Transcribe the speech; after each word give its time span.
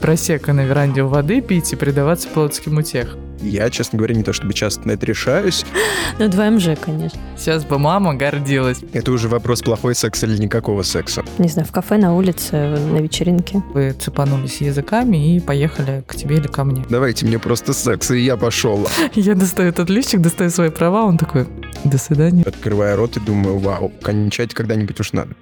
просека 0.00 0.52
на 0.52 0.64
веранде 0.64 1.02
у 1.02 1.08
воды 1.08 1.40
пить 1.40 1.72
и 1.72 1.76
предаваться 1.76 2.28
плотским 2.28 2.78
утех? 2.78 3.16
Я, 3.42 3.70
честно 3.70 3.96
говоря, 3.96 4.14
не 4.14 4.22
то 4.22 4.32
чтобы 4.32 4.52
часто 4.52 4.86
на 4.86 4.92
это 4.92 5.06
решаюсь. 5.06 5.64
Ну, 6.18 6.26
2МЖ, 6.26 6.78
конечно. 6.78 7.18
Сейчас 7.38 7.64
бы 7.64 7.78
мама 7.78 8.14
гордилась. 8.14 8.80
Это 8.92 9.10
уже 9.12 9.28
вопрос 9.28 9.62
плохой 9.62 9.94
секс 9.94 10.22
или 10.24 10.36
никакого 10.36 10.82
секса. 10.82 11.24
Не 11.38 11.48
знаю, 11.48 11.66
в 11.66 11.72
кафе, 11.72 11.96
на 11.96 12.14
улице, 12.14 12.56
на 12.56 12.98
вечеринке. 12.98 13.62
Вы 13.72 13.92
цепанулись 13.92 14.60
языками 14.60 15.36
и 15.36 15.40
поехали 15.40 16.04
к 16.06 16.14
тебе 16.16 16.36
или 16.36 16.46
ко 16.46 16.64
мне. 16.64 16.84
Давайте 16.90 17.24
мне 17.24 17.38
просто 17.38 17.72
секс, 17.72 18.10
и 18.10 18.18
я 18.18 18.36
пошел. 18.36 18.86
Я 19.14 19.34
достаю 19.34 19.70
этот 19.70 19.88
лифчик, 19.88 20.20
достаю 20.20 20.50
свои 20.50 20.68
права, 20.68 21.04
он 21.04 21.16
такой, 21.16 21.46
до 21.84 21.96
свидания. 21.96 22.42
Открываю 22.42 22.96
рот 22.96 23.16
и 23.16 23.20
думаю, 23.20 23.58
вау, 23.58 23.90
кончать 24.02 24.52
когда-нибудь 24.52 25.00
уж 25.00 25.12
надо. 25.12 25.34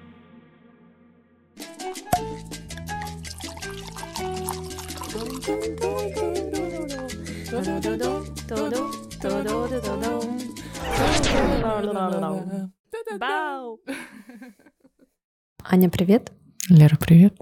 Аня, 15.62 15.88
привет. 15.90 16.32
Лера, 16.68 16.96
привет. 16.96 17.38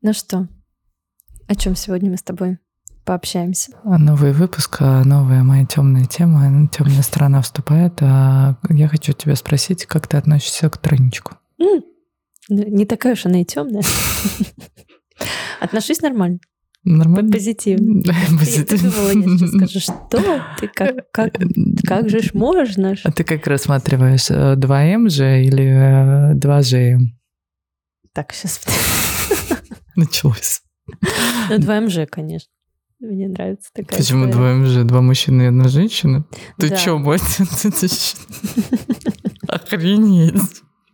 Ну 0.00 0.12
что, 0.12 0.46
о 1.48 1.54
чем 1.56 1.74
сегодня 1.74 2.08
мы 2.08 2.18
с 2.18 2.22
тобой 2.22 2.58
пообщаемся? 3.04 3.72
Новый 3.82 4.32
выпуск, 4.32 4.76
а 4.78 5.02
новая 5.02 5.42
моя 5.42 5.66
темная 5.66 6.04
тема, 6.04 6.68
темная 6.68 7.02
сторона 7.02 7.42
вступает. 7.42 8.00
А 8.00 8.58
я 8.68 8.86
хочу 8.86 9.12
тебя 9.12 9.34
спросить, 9.34 9.86
как 9.86 10.06
ты 10.06 10.18
относишься 10.18 10.70
к 10.70 10.78
тройничку? 10.78 11.34
Не 12.48 12.86
такая 12.86 13.14
уж 13.14 13.26
она 13.26 13.40
и 13.40 13.44
темная. 13.44 13.82
Отношусь 15.60 16.00
нормально, 16.00 16.38
Нормально? 16.96 17.30
позитивно. 17.32 18.02
Я 18.04 18.38
Позитивно. 18.38 18.90
думала, 18.90 19.10
я 19.10 19.48
скажу, 19.48 19.80
что 19.80 20.48
ты, 20.60 20.68
как, 20.68 20.96
как, 21.12 21.34
как 21.86 22.08
же 22.08 22.20
ж 22.20 22.32
можно? 22.34 22.94
А 23.04 23.12
ты 23.12 23.24
как 23.24 23.46
рассматриваешь, 23.46 24.30
э, 24.30 24.54
2М 24.56 25.08
же 25.10 25.44
или 25.44 26.32
э, 26.32 26.34
2Ж? 26.34 26.98
Так, 28.14 28.32
сейчас. 28.32 28.60
Началось. 29.96 30.62
Ну, 31.50 31.56
2МЖ, 31.58 32.06
конечно. 32.06 32.48
Мне 33.00 33.28
нравится 33.28 33.68
такая 33.74 33.98
Почему 34.00 34.28
история. 34.28 34.54
2М 34.54 34.64
же? 34.66 34.84
Два 34.84 35.00
мужчины 35.02 35.42
и 35.42 35.46
одна 35.46 35.68
женщина? 35.68 36.24
Ты 36.58 36.70
Да. 36.70 36.76
чё, 36.76 36.98
мать? 36.98 37.22
Охренеть. 39.48 40.34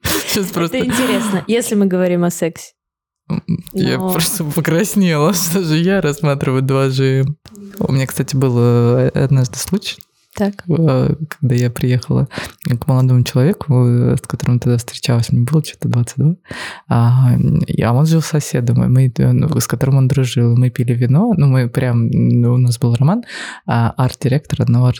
Сейчас 0.03 0.47
Это 0.47 0.55
просто... 0.55 0.79
интересно, 0.81 1.45
если 1.47 1.75
мы 1.77 1.87
говорим 1.87 2.25
о 2.25 2.31
сексе. 2.31 2.73
Я 3.73 3.99
Но- 3.99 4.13
просто 4.13 4.45
покраснела, 4.45 5.33
что 5.35 5.63
же 5.63 5.77
я 5.79 6.01
рассматриваю 6.01 6.63
2G. 6.63 7.25
У 7.79 7.93
меня, 7.93 8.07
кстати, 8.07 8.37
был 8.37 8.55
э, 8.59 9.09
однажды 9.09 9.57
случай, 9.59 9.97
Так. 10.37 10.63
э, 10.69 11.15
когда 11.29 11.55
я 11.55 11.71
приехала 11.71 12.29
к 12.69 12.87
молодому 12.87 13.25
человеку, 13.25 13.85
э, 13.87 14.17
с 14.17 14.21
которым 14.27 14.59
тогда 14.61 14.77
встречалась, 14.79 15.33
мне 15.33 15.45
было 15.45 15.65
что-то 15.65 15.89
22, 15.89 16.37
а, 16.89 17.31
а 17.83 17.93
он 17.95 18.07
жил 18.07 18.21
с 18.21 18.27
соседом, 18.27 18.85
и 18.85 18.89
мы, 18.89 19.13
с 19.61 19.67
которым 19.67 19.97
он 19.97 20.09
дружил. 20.09 20.57
Мы 20.57 20.71
пили 20.71 20.93
вино, 20.93 21.33
ну, 21.37 21.47
мы 21.47 21.69
прям, 21.69 22.09
ну, 22.11 22.55
у 22.55 22.59
нас 22.59 22.79
был 22.79 22.95
роман, 22.95 23.25
а 23.67 23.91
арт-директор 23.97 24.63
одного 24.63 24.93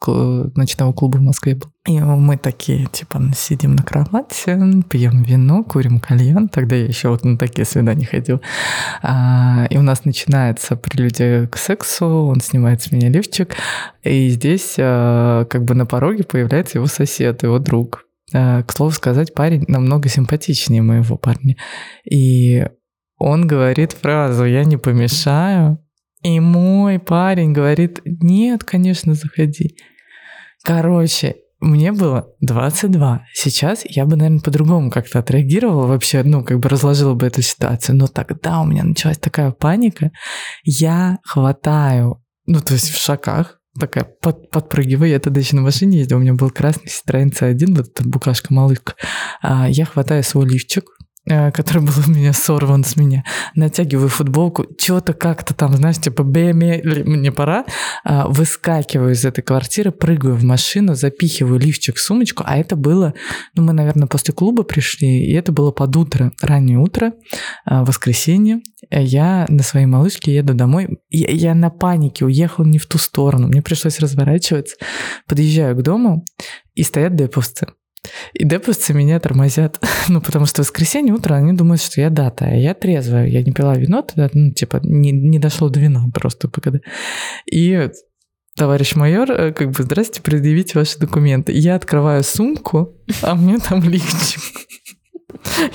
к- 0.00 0.50
ночного 0.56 0.92
клуба 0.92 1.18
в 1.18 1.22
Москве 1.22 1.54
был. 1.56 1.70
И 1.88 1.98
мы 2.00 2.36
такие, 2.36 2.84
типа, 2.84 3.18
сидим 3.34 3.74
на 3.74 3.82
кровати, 3.82 4.82
пьем 4.90 5.22
вино, 5.22 5.64
курим 5.64 6.00
кальян. 6.00 6.50
Тогда 6.50 6.76
я 6.76 6.84
еще 6.84 7.08
вот 7.08 7.24
на 7.24 7.38
такие 7.38 7.64
свидания 7.64 8.04
ходил. 8.04 8.42
А, 9.00 9.66
и 9.70 9.78
у 9.78 9.80
нас 9.80 10.04
начинается 10.04 10.76
прелюдия 10.76 11.46
к 11.46 11.56
сексу, 11.56 12.06
он 12.06 12.42
снимает 12.42 12.82
с 12.82 12.92
меня 12.92 13.08
лифчик, 13.08 13.56
и 14.02 14.28
здесь 14.28 14.74
а, 14.78 15.46
как 15.46 15.64
бы 15.64 15.74
на 15.74 15.86
пороге 15.86 16.24
появляется 16.24 16.76
его 16.76 16.88
сосед, 16.88 17.42
его 17.42 17.58
друг. 17.58 18.04
А, 18.34 18.62
к 18.64 18.72
слову 18.72 18.92
сказать, 18.92 19.32
парень 19.32 19.64
намного 19.66 20.10
симпатичнее 20.10 20.82
моего 20.82 21.16
парня. 21.16 21.56
И 22.04 22.66
он 23.16 23.46
говорит 23.46 23.92
фразу 23.92 24.44
«я 24.44 24.64
не 24.64 24.76
помешаю», 24.76 25.78
и 26.22 26.38
мой 26.38 26.98
парень 26.98 27.54
говорит 27.54 28.02
«нет, 28.04 28.62
конечно, 28.62 29.14
заходи». 29.14 29.74
Короче, 30.64 31.36
мне 31.60 31.92
было 31.92 32.28
22. 32.40 33.24
Сейчас 33.34 33.82
я 33.84 34.06
бы, 34.06 34.16
наверное, 34.16 34.40
по-другому 34.40 34.90
как-то 34.90 35.18
отреагировала 35.18 35.86
вообще, 35.86 36.22
ну, 36.22 36.44
как 36.44 36.60
бы 36.60 36.68
разложила 36.68 37.14
бы 37.14 37.26
эту 37.26 37.42
ситуацию. 37.42 37.96
Но 37.96 38.06
тогда 38.06 38.60
у 38.60 38.64
меня 38.64 38.84
началась 38.84 39.18
такая 39.18 39.50
паника. 39.50 40.12
Я 40.62 41.18
хватаю, 41.24 42.22
ну, 42.46 42.60
то 42.60 42.74
есть 42.74 42.90
в 42.90 43.02
шагах, 43.02 43.58
такая 43.78 44.04
под, 44.04 44.50
подпрыгиваю. 44.50 45.10
Я 45.10 45.18
тогда 45.18 45.40
еще 45.40 45.56
на 45.56 45.62
машине 45.62 45.98
ездила, 45.98 46.18
у 46.18 46.22
меня 46.22 46.34
был 46.34 46.50
красный 46.50 46.90
Citroёn 46.90 47.32
C1, 47.32 47.74
вот 47.74 47.88
эта 47.88 48.08
букашка-малышка. 48.08 48.94
А, 49.42 49.68
я 49.68 49.84
хватаю 49.84 50.22
свой 50.22 50.46
лифчик, 50.46 50.84
который 51.28 51.82
был 51.82 51.92
у 52.06 52.10
меня 52.10 52.32
сорван 52.32 52.84
с 52.84 52.96
меня, 52.96 53.24
натягиваю 53.54 54.08
футболку, 54.08 54.66
что-то 54.78 55.12
как-то 55.12 55.54
там, 55.54 55.76
знаешь, 55.76 55.98
типа, 55.98 56.22
бэме, 56.22 56.80
ли- 56.82 57.04
мне 57.04 57.32
пора, 57.32 57.64
а, 58.04 58.28
выскакиваю 58.28 59.12
из 59.12 59.24
этой 59.24 59.42
квартиры, 59.42 59.90
прыгаю 59.90 60.34
в 60.34 60.44
машину, 60.44 60.94
запихиваю 60.94 61.58
лифчик 61.58 61.96
в 61.96 62.00
сумочку, 62.00 62.42
а 62.46 62.56
это 62.56 62.76
было, 62.76 63.14
ну, 63.54 63.62
мы, 63.62 63.72
наверное, 63.72 64.08
после 64.08 64.34
клуба 64.34 64.62
пришли, 64.62 65.24
и 65.26 65.32
это 65.34 65.52
было 65.52 65.70
под 65.70 65.96
утро, 65.96 66.32
раннее 66.40 66.78
утро, 66.78 67.12
а, 67.64 67.84
воскресенье, 67.84 68.60
Э, 68.90 69.02
я 69.02 69.46
на 69.48 69.62
своей 69.62 69.86
малышке 69.86 70.34
еду 70.34 70.54
домой, 70.54 70.98
я, 71.10 71.30
я 71.30 71.54
на 71.54 71.70
панике 71.70 72.24
уехал 72.24 72.64
не 72.64 72.78
в 72.78 72.86
ту 72.86 72.98
сторону, 72.98 73.48
мне 73.48 73.62
пришлось 73.62 73.98
разворачиваться, 74.00 74.76
подъезжаю 75.26 75.76
к 75.76 75.82
дому, 75.82 76.24
и 76.74 76.82
стоят 76.82 77.16
деповцы. 77.16 77.66
И 78.32 78.44
деповцы 78.44 78.94
меня 78.94 79.20
тормозят. 79.20 79.80
Ну, 80.08 80.22
потому 80.22 80.46
что 80.46 80.62
в 80.62 80.66
воскресенье 80.66 81.12
утро 81.12 81.34
они 81.34 81.52
думают, 81.52 81.82
что 81.82 82.00
я 82.00 82.08
дата, 82.08 82.46
а 82.46 82.54
я 82.54 82.72
трезвая. 82.72 83.26
Я 83.26 83.42
не 83.42 83.52
пила 83.52 83.74
вино 83.74 84.00
тогда, 84.00 84.30
ну, 84.32 84.52
типа, 84.52 84.80
не, 84.82 85.12
не 85.12 85.38
дошло 85.38 85.68
до 85.68 85.80
вина 85.80 86.06
просто 86.14 86.48
ПКД. 86.48 86.82
И 87.44 87.90
товарищ 88.56 88.94
майор, 88.94 89.30
э, 89.30 89.52
как 89.52 89.70
бы, 89.70 89.82
здрасте, 89.82 90.22
предъявите 90.22 90.78
ваши 90.78 90.98
документы. 90.98 91.52
Я 91.52 91.74
открываю 91.74 92.24
сумку, 92.24 92.96
а 93.20 93.34
мне 93.34 93.58
там 93.58 93.82
лифчик. 93.82 94.40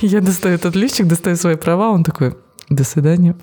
Я 0.00 0.20
достаю 0.20 0.56
этот 0.56 0.74
лифчик, 0.74 1.06
достаю 1.06 1.36
свои 1.36 1.54
права, 1.54 1.90
он 1.90 2.02
такой, 2.02 2.34
до 2.68 2.82
свидания. 2.82 3.36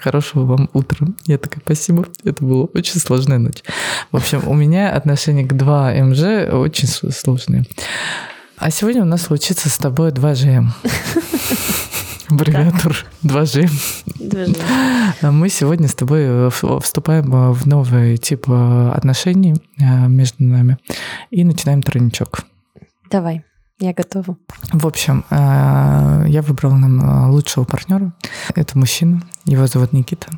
Хорошего 0.00 0.44
вам 0.44 0.70
утра. 0.72 1.06
Я 1.26 1.38
такая, 1.38 1.62
спасибо. 1.64 2.06
Это 2.24 2.44
была 2.44 2.64
очень 2.64 3.00
сложная 3.00 3.38
ночь. 3.38 3.62
В 4.10 4.16
общем, 4.16 4.42
у 4.46 4.54
меня 4.54 4.92
отношение 4.92 5.46
к 5.46 5.52
2МЖ 5.52 6.52
очень 6.52 6.88
сложные. 6.88 7.64
А 8.56 8.70
сегодня 8.70 9.02
у 9.02 9.06
нас 9.06 9.22
случится 9.22 9.68
с 9.68 9.78
тобой 9.78 10.10
2ЖМ. 10.10 10.68
Аббревиатура 12.30 12.94
2G. 13.24 13.68
Движение. 14.18 14.56
А 15.20 15.30
Мы 15.32 15.48
сегодня 15.48 15.88
с 15.88 15.94
тобой 15.94 16.20
э, 16.22 16.50
вступаем 16.80 17.34
э, 17.34 17.52
в 17.52 17.66
новый 17.66 18.16
тип 18.18 18.44
э, 18.48 18.92
отношений 18.94 19.56
между 19.78 20.44
нами 20.44 20.78
и 21.30 21.42
начинаем 21.42 21.82
тройничок. 21.82 22.42
Давай, 23.10 23.44
я 23.80 23.94
готова. 23.94 24.36
В 24.72 24.86
общем, 24.86 25.24
э, 25.30 26.24
я 26.28 26.42
выбрала 26.42 26.74
нам 26.74 27.00
э, 27.00 27.30
лучшего 27.30 27.64
партнера. 27.64 28.12
Это 28.54 28.78
мужчина. 28.78 29.22
Его 29.46 29.66
зовут 29.66 29.94
Никита. 29.94 30.28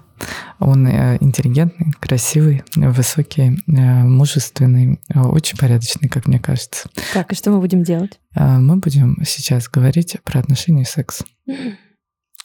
Он 0.60 0.86
э, 0.86 1.18
интеллигентный, 1.20 1.92
красивый, 1.98 2.62
высокий, 2.76 3.60
мужественный, 3.66 5.00
очень 5.12 5.58
порядочный, 5.58 6.08
как 6.08 6.26
мне 6.26 6.38
кажется. 6.38 6.88
Так, 7.12 7.32
и 7.32 7.34
что 7.34 7.50
мы 7.50 7.58
будем 7.58 7.82
делать? 7.82 8.20
Мы 8.34 8.76
будем 8.76 9.18
сейчас 9.26 9.68
говорить 9.68 10.16
про 10.22 10.38
отношения 10.38 10.82
и 10.82 10.86
секс. 10.86 11.22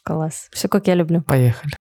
Класс. 0.04 0.48
Все 0.52 0.68
как 0.68 0.88
я 0.88 0.96
люблю. 0.96 1.22
Поехали. 1.22 1.74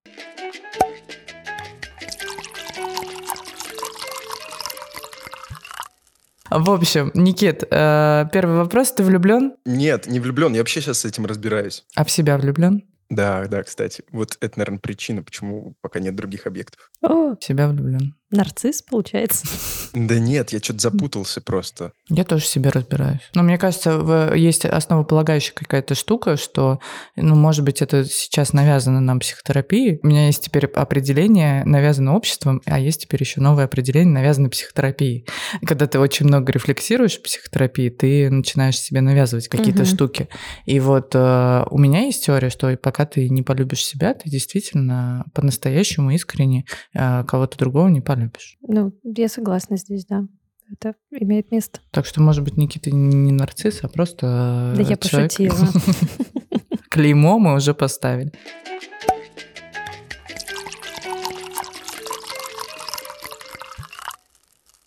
В 6.59 6.71
общем, 6.71 7.11
Никит, 7.15 7.65
э, 7.71 8.25
первый 8.33 8.57
вопрос. 8.57 8.93
Ты 8.93 9.03
влюблен? 9.05 9.55
Нет, 9.65 10.07
не 10.07 10.21
влюблен, 10.21 10.53
я 10.55 10.61
вообще 10.61 10.81
сейчас 10.81 11.01
с 11.01 11.05
этим 11.05 11.27
разбираюсь. 11.27 11.85
А 11.95 12.05
в 12.05 12.11
себя 12.11 12.39
влюблен? 12.39 12.83
Да, 13.11 13.47
да, 13.47 13.63
кстати. 13.63 14.03
Вот 14.11 14.37
это, 14.41 14.59
наверное, 14.59 14.81
причина, 14.81 15.23
почему 15.23 15.75
пока 15.81 16.01
нет 16.01 16.17
других 16.17 16.47
объектов. 16.47 16.91
О, 17.03 17.37
В 17.37 17.45
себя 17.45 17.69
влюблен. 17.69 18.15
Нарцисс, 18.31 18.83
получается. 18.83 19.47
Да 19.95 20.19
нет, 20.19 20.53
я 20.53 20.59
что-то 20.59 20.81
запутался 20.81 21.41
просто. 21.41 21.93
Я 22.09 22.25
тоже 22.25 22.45
в 22.45 22.49
себе 22.49 22.71
разбираюсь. 22.71 23.21
Но 23.35 23.43
мне 23.43 23.57
кажется, 23.59 24.33
есть 24.35 24.65
основополагающая 24.65 25.55
какая-то 25.55 25.95
штука, 25.95 26.37
что, 26.37 26.81
ну, 27.15 27.35
может 27.37 27.65
быть, 27.65 27.83
это 27.83 28.05
сейчас 28.05 28.53
навязано 28.53 29.01
нам 29.01 29.21
психотерапией. 29.21 30.01
У 30.03 30.09
меня 30.09 30.27
есть 30.27 30.43
теперь 30.45 30.67
определение, 30.67 31.65
навязано 31.65 32.15
обществом, 32.15 32.61
а 32.67 32.79
есть 32.79 33.03
теперь 33.03 33.23
еще 33.23 33.41
новое 33.41 33.65
определение, 33.65 34.13
навязано 34.13 34.49
психотерапией. 34.49 35.27
Когда 35.65 35.87
ты 35.87 35.99
очень 35.99 36.27
много 36.27 36.53
рефлексируешь 36.53 37.19
в 37.19 37.23
психотерапии, 37.23 37.89
ты 37.91 38.29
начинаешь 38.31 38.79
себе 38.79 39.01
навязывать 39.01 39.49
какие-то 39.49 39.83
Мгм. 39.83 39.95
штуки. 39.95 40.29
И 40.65 40.81
вот 40.81 41.15
э, 41.15 41.65
у 41.71 41.79
меня 41.79 42.01
есть 42.07 42.25
теория, 42.27 42.51
что 42.51 42.77
пока 42.77 43.07
ты 43.07 43.29
не 43.29 43.43
полюбишь 43.43 43.85
себя, 43.85 44.15
ты 44.15 44.29
действительно 44.29 45.25
по-настоящему 45.33 46.11
искренне 46.11 46.65
э, 46.95 47.25
кого-то 47.25 47.57
другого 47.57 47.89
не 47.89 48.01
полюбишь. 48.01 48.16
Ну, 48.63 48.93
я 49.05 49.29
согласна 49.29 49.77
здесь, 49.77 50.05
да. 50.07 50.25
Это 50.73 50.95
имеет 51.13 51.53
место. 51.53 51.81
Так 51.93 52.07
что, 52.07 52.21
может 52.21 52.43
быть, 52.43 52.57
Никита 52.57 52.91
не 52.91 53.31
нарцисс, 53.33 53.81
а 53.85 53.89
просто 53.89 54.73
Да 54.77 54.83
я 54.83 54.95
э, 54.95 54.99
человек- 54.99 55.31
пошутила. 55.31 55.57
Клеймо 56.91 57.39
мы 57.39 57.55
уже 57.55 57.73
поставили. 57.75 58.33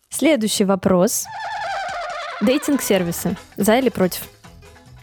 Следующий 0.09 0.65
вопрос. 0.65 1.25
Дейтинг-сервисы. 2.41 3.37
За 3.57 3.77
или 3.77 3.89
против? 3.89 4.27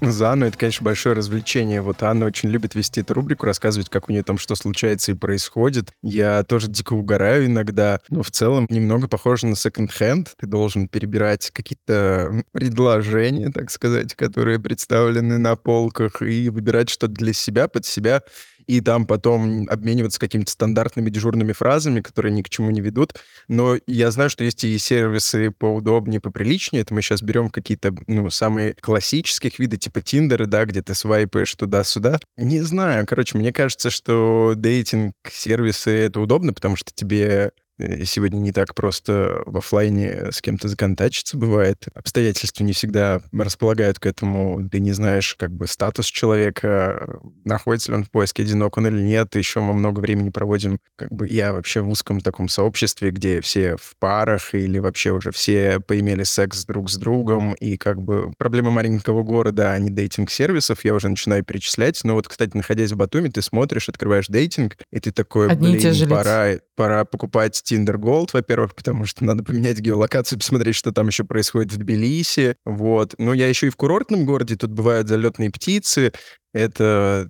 За 0.01 0.33
Анну 0.33 0.47
это, 0.47 0.59
конечно, 0.59 0.85
большое 0.85 1.15
развлечение. 1.15 1.81
Вот 1.81 2.03
Анна 2.03 2.27
очень 2.27 2.49
любит 2.51 2.75
вести 2.75 3.01
эту 3.01 3.15
рубрику, 3.15 3.47
рассказывать, 3.47 3.89
как 3.89 4.09
у 4.09 4.13
нее 4.13 4.23
там 4.23 4.39
что 4.39 4.55
случается 4.55 5.13
и 5.13 5.15
происходит. 5.15 5.93
Я 6.03 6.43
тоже 6.45 6.69
дико 6.69 6.93
угораю 6.93 7.47
иногда, 7.47 8.01
но 8.11 8.23
в 8.23 8.31
целом 8.31 8.67
немного 8.69 9.09
похоже 9.09 9.47
на 9.47 9.57
секонд-хенд. 9.57 10.35
Ты 10.39 10.47
должен 10.47 10.89
перебирать 10.89 11.51
какие-то 11.51 12.45
предложения, 12.53 13.51
так 13.51 13.71
сказать, 13.71 14.15
которые 14.15 14.59
представлены 14.59 15.39
на 15.39 15.57
полках, 15.57 16.23
и 16.23 16.51
выбирать 16.51 16.91
что-то 16.91 17.15
для 17.15 17.33
себя, 17.33 17.69
под 17.69 17.87
себя, 17.87 18.23
и 18.67 18.81
там 18.81 19.07
потом 19.07 19.67
обмениваться 19.69 20.19
какими-то 20.19 20.51
стандартными 20.51 21.11
дежурными 21.11 21.53
фразами, 21.53 22.01
которые 22.01 22.33
ни 22.33 22.43
к 22.43 22.49
чему 22.49 22.71
не 22.71 22.81
ведут. 22.81 23.15
Но 23.49 23.77
я 23.87 24.11
знаю, 24.11 24.31
что 24.31 24.45
есть 24.45 24.65
и 24.65 24.77
сервисы 24.79 25.51
поудобнее, 25.51 26.21
поприличнее. 26.21 26.83
Это 26.83 26.95
мы 26.95 27.03
сейчас 27.03 27.23
берем 27.23 27.51
какие-то, 27.51 27.95
ну, 28.07 28.29
самые 28.31 28.75
классических 28.75 29.59
виды, 29.59 29.77
типа 29.77 30.01
Тиндера, 30.01 30.47
да, 30.47 30.65
где 30.65 30.83
ты 30.83 30.95
свайпаешь 30.95 31.55
туда-сюда. 31.55 32.19
Не 32.37 32.61
знаю, 32.63 33.07
короче, 33.07 33.39
мне 33.39 33.53
кажется, 33.53 33.91
что 33.91 34.55
дейтинг-сервисы— 34.57 35.91
это 36.07 36.21
удобно, 36.21 36.53
потому 36.53 36.77
что 36.77 36.91
тебе 36.95 37.53
сегодня 37.79 38.39
не 38.39 38.53
так 38.53 38.75
просто 38.75 39.43
в 39.47 39.59
оффлайне 39.59 40.31
с 40.33 40.41
кем-то 40.41 40.69
законтачиться 40.69 41.37
бывает. 41.37 41.87
Обстоятельства 41.95 42.65
не 42.65 42.73
всегда 42.73 43.21
располагают 43.33 43.99
к 43.99 44.07
этому. 44.07 44.69
Ты 44.69 44.81
не 44.81 44.93
знаешь, 44.93 45.35
как 45.35 45.51
бы, 45.53 45.67
статус 45.67 46.07
человека, 46.07 47.21
находится 47.45 47.93
ли 47.93 47.99
он 47.99 48.05
в 48.05 48.11
поиске, 48.11 48.43
одинок 48.43 48.79
он 48.79 48.87
или 48.87 49.01
нет. 49.03 49.35
Еще 49.37 49.61
мы 49.61 49.75
много 49.75 50.01
времени 50.01 50.31
проводим, 50.31 50.79
как 50.97 51.13
бы, 51.13 51.29
я 51.29 51.53
вообще 51.53 51.81
в 51.81 51.89
узком 51.89 52.21
таком 52.21 52.49
сообществе, 52.49 53.11
где 53.11 53.41
все 53.41 53.77
в 53.77 53.97
парах 53.99 54.55
или 54.55 54.79
вообще 54.79 55.11
уже 55.13 55.31
все 55.31 55.81
поимели 55.81 56.23
секс 56.25 56.65
друг 56.65 56.91
с 56.91 56.97
другом. 56.97 57.55
И, 57.55 57.77
как 57.77 58.01
бы, 58.01 58.33
проблема 58.39 58.71
маленького 58.71 59.23
города, 59.23 59.73
а 59.73 59.79
не 59.79 59.91
дейтинг-сервисов, 59.91 60.85
я 60.85 60.95
уже 60.95 61.09
начинаю 61.09 61.45
перечислять. 61.45 62.01
Но 62.05 62.15
вот, 62.15 62.29
кстати, 62.29 62.57
находясь 62.57 62.93
в 62.93 62.97
Батуми, 62.97 63.29
ты 63.29 63.43
смотришь, 63.43 63.89
открываешь 63.89 64.29
дейтинг, 64.29 64.77
и 64.93 65.01
ты 65.01 65.13
такой, 65.13 65.51
Одни 65.51 65.77
блин, 65.77 65.93
лица. 65.93 66.07
пора, 66.09 66.53
пора 66.75 67.05
покупать 67.05 67.63
Tinder 67.71 67.97
Gold, 67.97 68.31
во-первых, 68.33 68.75
потому 68.75 69.07
что 69.07 69.25
надо 69.25 69.43
поменять 69.43 69.81
геолокацию, 69.81 70.39
посмотреть, 70.39 70.77
что 70.77 70.93
там 70.93 71.09
еще 71.09 71.25
происходит 71.25 71.73
в 71.73 71.77
Тбилиси. 71.79 72.57
Вот. 72.65 73.15
Но 73.19 73.35
я 73.35 73.49
еще 73.49 73.67
и 73.67 73.71
в 73.71 73.77
курортном 73.77 74.25
городе, 74.25 74.57
тут 74.57 74.71
бывают 74.71 75.09
залетные 75.09 75.51
птицы. 75.51 76.13
Это, 76.55 77.29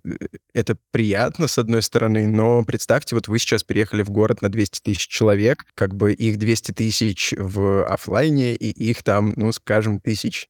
это 0.55 0.77
приятно, 0.93 1.49
с 1.49 1.59
одной 1.59 1.83
стороны, 1.83 2.29
но 2.29 2.65
представьте, 2.65 3.17
вот 3.17 3.27
вы 3.27 3.41
сейчас 3.41 3.65
переехали 3.65 4.03
в 4.03 4.11
город 4.11 4.41
на 4.41 4.49
200 4.49 4.81
тысяч 4.83 5.09
человек, 5.09 5.65
как 5.75 5.97
бы 5.97 6.13
их 6.13 6.39
200 6.39 6.73
тысяч 6.73 7.35
в 7.37 7.85
оффлайне, 7.87 8.55
и 8.55 8.71
их 8.71 9.03
там, 9.03 9.33
ну, 9.35 9.51
скажем, 9.51 10.01
тысяч 10.01 10.49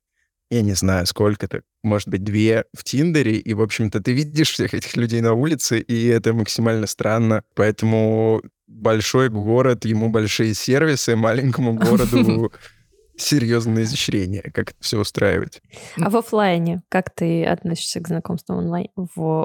я 0.50 0.62
не 0.62 0.74
знаю, 0.74 1.06
сколько-то, 1.06 1.62
может 1.82 2.08
быть, 2.08 2.22
две 2.22 2.66
в 2.72 2.84
Тиндере, 2.84 3.36
и, 3.36 3.54
в 3.54 3.60
общем-то, 3.60 4.00
ты 4.00 4.12
видишь 4.12 4.52
всех 4.52 4.74
этих 4.74 4.96
людей 4.96 5.20
на 5.20 5.32
улице, 5.32 5.80
и 5.80 6.06
это 6.06 6.32
максимально 6.34 6.86
странно. 6.86 7.42
Поэтому 7.54 8.42
большой 8.66 9.28
город, 9.28 9.84
ему 9.84 10.10
большие 10.10 10.54
сервисы, 10.54 11.16
маленькому 11.16 11.74
городу 11.74 12.52
серьезное 13.16 13.84
изощрение, 13.84 14.42
как 14.42 14.70
это 14.70 14.78
все 14.80 14.98
устраивать. 14.98 15.62
А 16.00 16.10
в 16.10 16.16
оффлайне? 16.16 16.82
Как 16.88 17.14
ты 17.14 17.44
относишься 17.44 18.00
к 18.00 18.08
знакомству 18.08 18.54
онлайн, 18.54 18.88
в 18.96 19.44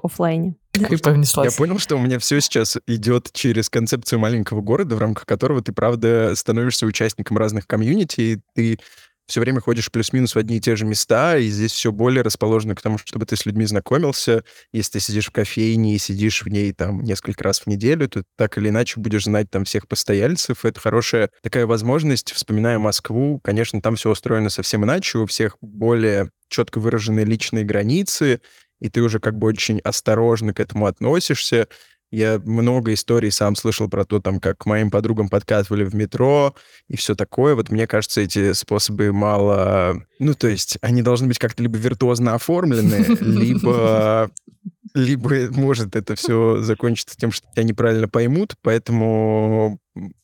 повнеслась. 0.98 1.52
Я 1.52 1.58
понял, 1.58 1.80
что 1.80 1.96
у 1.96 2.00
меня 2.00 2.20
все 2.20 2.40
сейчас 2.42 2.78
идет 2.88 3.32
через 3.34 3.70
концепцию 3.70 4.20
маленького 4.20 4.62
города, 4.62 4.96
в 4.96 5.00
рамках 5.00 5.26
которого 5.26 5.62
ты, 5.62 5.74
правда, 5.74 6.34
становишься 6.36 6.86
участником 6.86 7.38
разных 7.38 7.68
комьюнити, 7.68 8.22
и 8.22 8.40
ты 8.56 8.80
все 9.32 9.40
время 9.40 9.62
ходишь 9.62 9.90
плюс-минус 9.90 10.36
в 10.36 10.38
одни 10.38 10.58
и 10.58 10.60
те 10.60 10.76
же 10.76 10.86
места, 10.86 11.38
и 11.38 11.48
здесь 11.48 11.72
все 11.72 11.94
более 11.94 12.22
расположено 12.22 12.76
к 12.76 12.82
тому, 12.82 12.98
чтобы 12.98 13.26
ты 13.26 13.38
с 13.38 13.46
людьми 13.46 13.66
знакомился. 13.66 14.44
Если 14.74 14.92
ты 14.92 15.00
сидишь 15.00 15.28
в 15.28 15.32
кофейне 15.32 15.96
и 15.96 15.98
сидишь 15.98 16.44
в 16.44 16.48
ней 16.50 16.74
там 16.74 17.02
несколько 17.02 17.46
раз 17.46 17.62
в 17.62 17.68
неделю, 17.68 18.10
то 18.10 18.24
так 18.38 18.58
или 18.58 18.68
иначе 18.68 19.00
будешь 19.00 19.24
знать 19.24 19.50
там 19.50 19.64
всех 19.64 19.88
постояльцев. 19.88 20.66
Это 20.66 20.82
хорошая 20.82 21.30
такая 21.42 21.66
возможность. 21.66 22.34
Вспоминая 22.34 22.78
Москву, 22.78 23.40
конечно, 23.42 23.82
там 23.82 23.96
все 23.96 24.12
устроено 24.12 24.50
совсем 24.50 24.84
иначе, 24.84 25.20
у 25.20 25.26
всех 25.26 25.56
более 25.62 26.30
четко 26.50 26.80
выраженные 26.80 27.24
личные 27.24 27.64
границы, 27.64 28.42
и 28.82 28.90
ты 28.90 29.02
уже 29.02 29.20
как 29.20 29.38
бы 29.38 29.48
очень 29.48 29.80
осторожно 29.80 30.54
к 30.54 30.60
этому 30.60 30.88
относишься. 30.88 31.70
Я 32.12 32.40
много 32.44 32.94
историй 32.94 33.32
сам 33.32 33.56
слышал 33.56 33.90
про 33.90 34.04
то, 34.04 34.20
там, 34.20 34.40
как 34.40 34.60
к 34.60 34.66
моим 34.66 34.92
подругам 34.92 35.30
подкатывали 35.30 35.86
в 35.86 35.96
метро 35.96 36.54
и 36.90 36.98
все 36.98 37.16
такое. 37.16 37.56
Вот 37.56 37.70
мне 37.72 37.88
кажется, 37.88 38.22
эти 38.22 38.52
способы 38.54 39.14
мало... 39.14 40.04
Ну, 40.20 40.34
то 40.34 40.48
есть 40.48 40.78
они 40.82 41.02
должны 41.02 41.28
быть 41.28 41.40
как-то 41.40 41.64
либо 41.64 41.78
виртуозно 41.78 42.36
оформлены, 42.36 43.06
либо 43.22 44.30
либо 44.94 45.50
может 45.52 45.96
это 45.96 46.16
все 46.16 46.62
закончиться 46.62 47.16
тем, 47.18 47.32
что 47.32 47.48
тебя 47.54 47.64
неправильно 47.64 48.08
поймут, 48.08 48.56
поэтому 48.62 49.80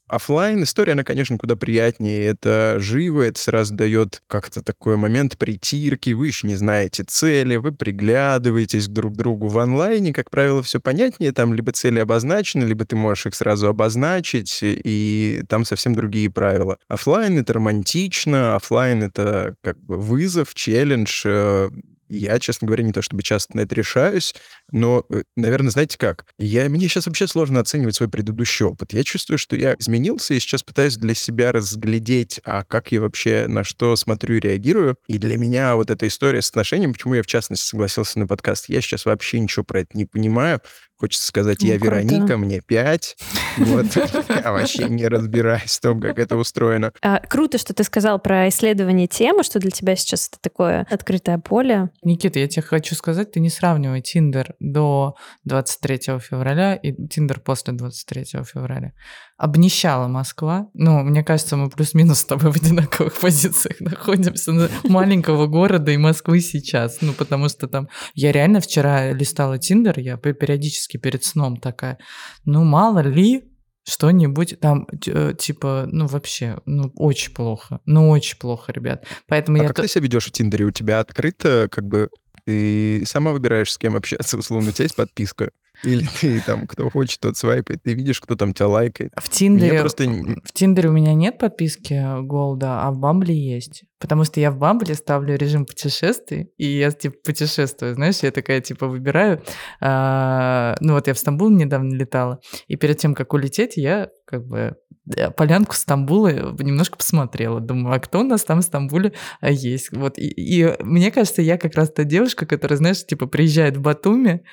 оффлайн 0.07 0.63
история, 0.63 0.93
она, 0.93 1.03
конечно, 1.03 1.37
куда 1.37 1.55
приятнее. 1.55 2.25
Это 2.25 2.77
живо, 2.79 3.23
это 3.23 3.39
сразу 3.39 3.75
дает 3.75 4.21
как-то 4.27 4.61
такой 4.63 4.97
момент 4.97 5.37
притирки, 5.37 6.11
вы 6.11 6.27
еще 6.27 6.47
не 6.47 6.55
знаете 6.55 7.03
цели, 7.03 7.57
вы 7.57 7.71
приглядываетесь 7.71 8.87
друг 8.87 9.13
к 9.13 9.17
другу 9.17 9.47
в 9.47 9.59
онлайне, 9.59 10.13
как 10.13 10.29
правило, 10.29 10.63
все 10.63 10.79
понятнее, 10.79 11.31
там 11.33 11.53
либо 11.53 11.71
цели 11.71 11.99
обозначены, 11.99 12.63
либо 12.63 12.85
ты 12.85 12.95
можешь 12.95 13.27
их 13.27 13.35
сразу 13.35 13.67
обозначить, 13.67 14.59
и 14.61 15.43
там 15.49 15.65
совсем 15.65 15.93
другие 15.93 16.29
правила. 16.29 16.77
Оффлайн— 16.87 17.37
это 17.39 17.53
романтично, 17.53 18.55
оффлайн— 18.55 19.03
это 19.03 19.55
как 19.61 19.77
бы 19.83 19.97
вызов, 19.97 20.53
челлендж, 20.53 21.23
э, 21.25 21.69
я, 22.09 22.39
честно 22.39 22.67
говоря, 22.67 22.83
не 22.83 22.93
то 22.93 23.01
чтобы 23.01 23.23
часто 23.23 23.55
на 23.55 23.61
это 23.61 23.75
решаюсь, 23.75 24.33
но, 24.71 25.05
э, 25.09 25.23
наверное, 25.35 25.71
знаете 25.71 25.97
как? 25.97 26.25
Я, 26.37 26.69
мне 26.69 26.87
сейчас 26.87 27.07
вообще 27.07 27.27
сложно 27.27 27.59
оценивать 27.59 27.95
свой 27.95 28.09
предыдущий 28.09 28.65
опыт. 28.65 28.93
Я 28.93 29.03
чувствую, 29.03 29.37
что 29.37 29.55
я 29.55 29.75
изменился 29.79 30.33
и 30.33 30.39
сейчас 30.39 30.63
пытаюсь 30.63 30.97
для 30.97 31.13
себя 31.13 31.51
разглядеть, 31.51 32.39
а 32.43 32.63
как 32.63 32.91
я 32.91 33.01
вообще 33.01 33.47
на 33.47 33.63
что 33.63 33.95
смотрю 33.95 34.35
и 34.35 34.39
реагирую. 34.39 34.97
И 35.07 35.17
для 35.17 35.37
меня 35.37 35.75
вот 35.75 35.89
эта 35.89 36.07
история 36.07 36.41
с 36.41 36.49
отношением, 36.49 36.93
почему 36.93 37.15
я, 37.15 37.23
в 37.23 37.27
частности, 37.27 37.65
согласился 37.65 38.19
на 38.19 38.27
подкаст, 38.27 38.69
я 38.69 38.81
сейчас 38.81 39.05
вообще 39.05 39.39
ничего 39.39 39.63
про 39.63 39.81
это 39.81 39.97
не 39.97 40.05
понимаю. 40.05 40.61
Хочется 40.97 41.27
сказать, 41.27 41.59
Ну, 41.61 41.67
я 41.67 41.77
круто. 41.77 41.99
Вероника, 41.99 42.37
мне 42.37 42.61
пять. 42.61 43.15
Вот. 43.57 43.85
Я 44.29 44.51
вообще 44.51 44.89
не 44.89 45.07
разбираюсь 45.07 45.77
в 45.77 45.81
том, 45.81 45.99
как 46.01 46.17
это 46.19 46.35
устроено. 46.37 46.91
А, 47.01 47.19
круто, 47.19 47.57
что 47.57 47.73
ты 47.73 47.83
сказал 47.83 48.19
про 48.19 48.47
исследование 48.49 49.07
темы, 49.07 49.43
что 49.43 49.59
для 49.59 49.71
тебя 49.71 49.95
сейчас 49.95 50.27
это 50.27 50.39
такое 50.41 50.85
открытое 50.89 51.37
поле. 51.39 51.89
Никита, 52.03 52.39
я 52.39 52.47
тебе 52.47 52.61
хочу 52.63 52.95
сказать, 52.95 53.31
ты 53.31 53.39
не 53.39 53.49
сравнивай 53.49 54.01
Тиндер 54.01 54.55
до 54.59 55.15
23 55.45 56.19
февраля 56.19 56.75
и 56.75 56.93
Тиндер 57.07 57.39
после 57.39 57.73
23 57.73 58.43
февраля. 58.43 58.93
Обнищала 59.37 60.07
Москва. 60.07 60.67
Ну, 60.73 61.03
мне 61.03 61.23
кажется, 61.23 61.57
мы 61.57 61.69
плюс-минус 61.69 62.19
с 62.19 62.25
тобой 62.25 62.51
в 62.51 62.55
одинаковых 62.55 63.17
позициях 63.21 63.79
находимся 63.79 64.51
на 64.51 64.69
маленького 64.83 65.45
города 65.45 65.91
и 65.91 65.97
Москвы 65.97 66.39
сейчас. 66.41 66.97
Ну, 67.01 67.13
потому 67.13 67.47
что 67.47 67.67
там... 67.67 67.87
Я 68.15 68.31
реально 68.31 68.61
вчера 68.61 69.11
листала 69.11 69.59
Тиндер, 69.59 69.99
я 69.99 70.17
пе- 70.17 70.33
периодически 70.33 70.97
перед 70.97 71.23
сном 71.23 71.57
такая, 71.57 71.99
ну, 72.45 72.63
мало 72.63 72.99
ли, 72.99 73.43
что-нибудь 73.87 74.59
там, 74.59 74.87
э, 75.05 75.33
типа, 75.37 75.85
ну, 75.87 76.07
вообще, 76.07 76.59
ну, 76.65 76.91
очень 76.95 77.33
плохо. 77.33 77.79
Ну, 77.85 78.09
очень 78.09 78.37
плохо, 78.37 78.71
ребят. 78.73 79.05
Поэтому 79.27 79.59
А 79.59 79.61
я... 79.61 79.67
как 79.67 79.81
ты 79.81 79.87
себя 79.87 80.01
ведешь 80.01 80.25
в 80.25 80.31
Тиндере? 80.31 80.65
У 80.65 80.71
тебя 80.71 80.99
открыто, 80.99 81.69
как 81.71 81.85
бы, 81.85 82.09
ты 82.45 83.03
сама 83.05 83.31
выбираешь, 83.31 83.71
с 83.71 83.77
кем 83.77 83.95
общаться, 83.95 84.37
условно, 84.37 84.69
у 84.69 84.71
тебя 84.71 84.83
есть 84.83 84.95
подписка. 84.95 85.51
Или 85.83 86.05
ты 86.21 86.41
там, 86.41 86.67
кто 86.67 86.89
хочет, 86.89 87.19
тот 87.19 87.37
свайпает, 87.37 87.83
ты 87.83 87.93
видишь, 87.93 88.19
кто 88.19 88.35
там 88.35 88.53
тебя 88.53 88.67
лайкает. 88.67 89.11
В 89.15 89.29
Тиндере, 89.29 89.71
Мне 89.71 89.79
просто... 89.81 90.03
в 90.03 90.51
Тиндере 90.53 90.89
у 90.89 90.93
меня 90.93 91.13
нет 91.13 91.37
подписки 91.37 92.21
Голда, 92.21 92.81
а 92.83 92.91
в 92.91 92.97
Бамбле 92.97 93.35
есть. 93.35 93.83
Потому 93.99 94.23
что 94.23 94.39
я 94.39 94.51
в 94.51 94.57
Бамбле 94.57 94.93
ставлю 94.95 95.35
режим 95.35 95.65
путешествий, 95.65 96.51
и 96.57 96.65
я, 96.65 96.91
типа, 96.91 97.15
путешествую, 97.23 97.95
знаешь, 97.95 98.19
я 98.21 98.31
такая, 98.31 98.61
типа, 98.61 98.87
выбираю. 98.87 99.41
а, 99.79 100.75
ну, 100.81 100.93
вот 100.93 101.07
я 101.07 101.13
в 101.13 101.19
Стамбул 101.19 101.49
недавно 101.49 101.93
летала, 101.93 102.39
и 102.67 102.75
перед 102.75 102.97
тем, 102.97 103.15
как 103.15 103.33
улететь, 103.33 103.75
я, 103.75 104.09
как 104.25 104.45
бы, 104.45 104.77
э, 105.15 105.31
полянку 105.31 105.73
Стамбула 105.73 106.53
немножко 106.59 106.97
посмотрела. 106.97 107.59
Думаю, 107.59 107.95
а 107.95 107.99
кто 107.99 108.19
у 108.19 108.23
нас 108.23 108.43
там 108.43 108.59
в 108.59 108.63
Стамбуле 108.63 109.13
а, 109.41 109.49
есть? 109.49 109.91
Вот, 109.91 110.19
и, 110.19 110.27
и 110.27 110.83
мне 110.83 111.11
кажется, 111.11 111.41
я 111.41 111.57
как 111.57 111.75
раз 111.75 111.91
та 111.91 112.03
девушка, 112.03 112.45
которая, 112.45 112.77
знаешь, 112.77 113.03
типа, 113.03 113.25
приезжает 113.25 113.77
в 113.77 113.81
Батуми, 113.81 114.43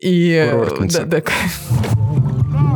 и... 0.00 0.32
э. 0.32 0.86
Да, 0.92 1.04
да, 1.04 1.22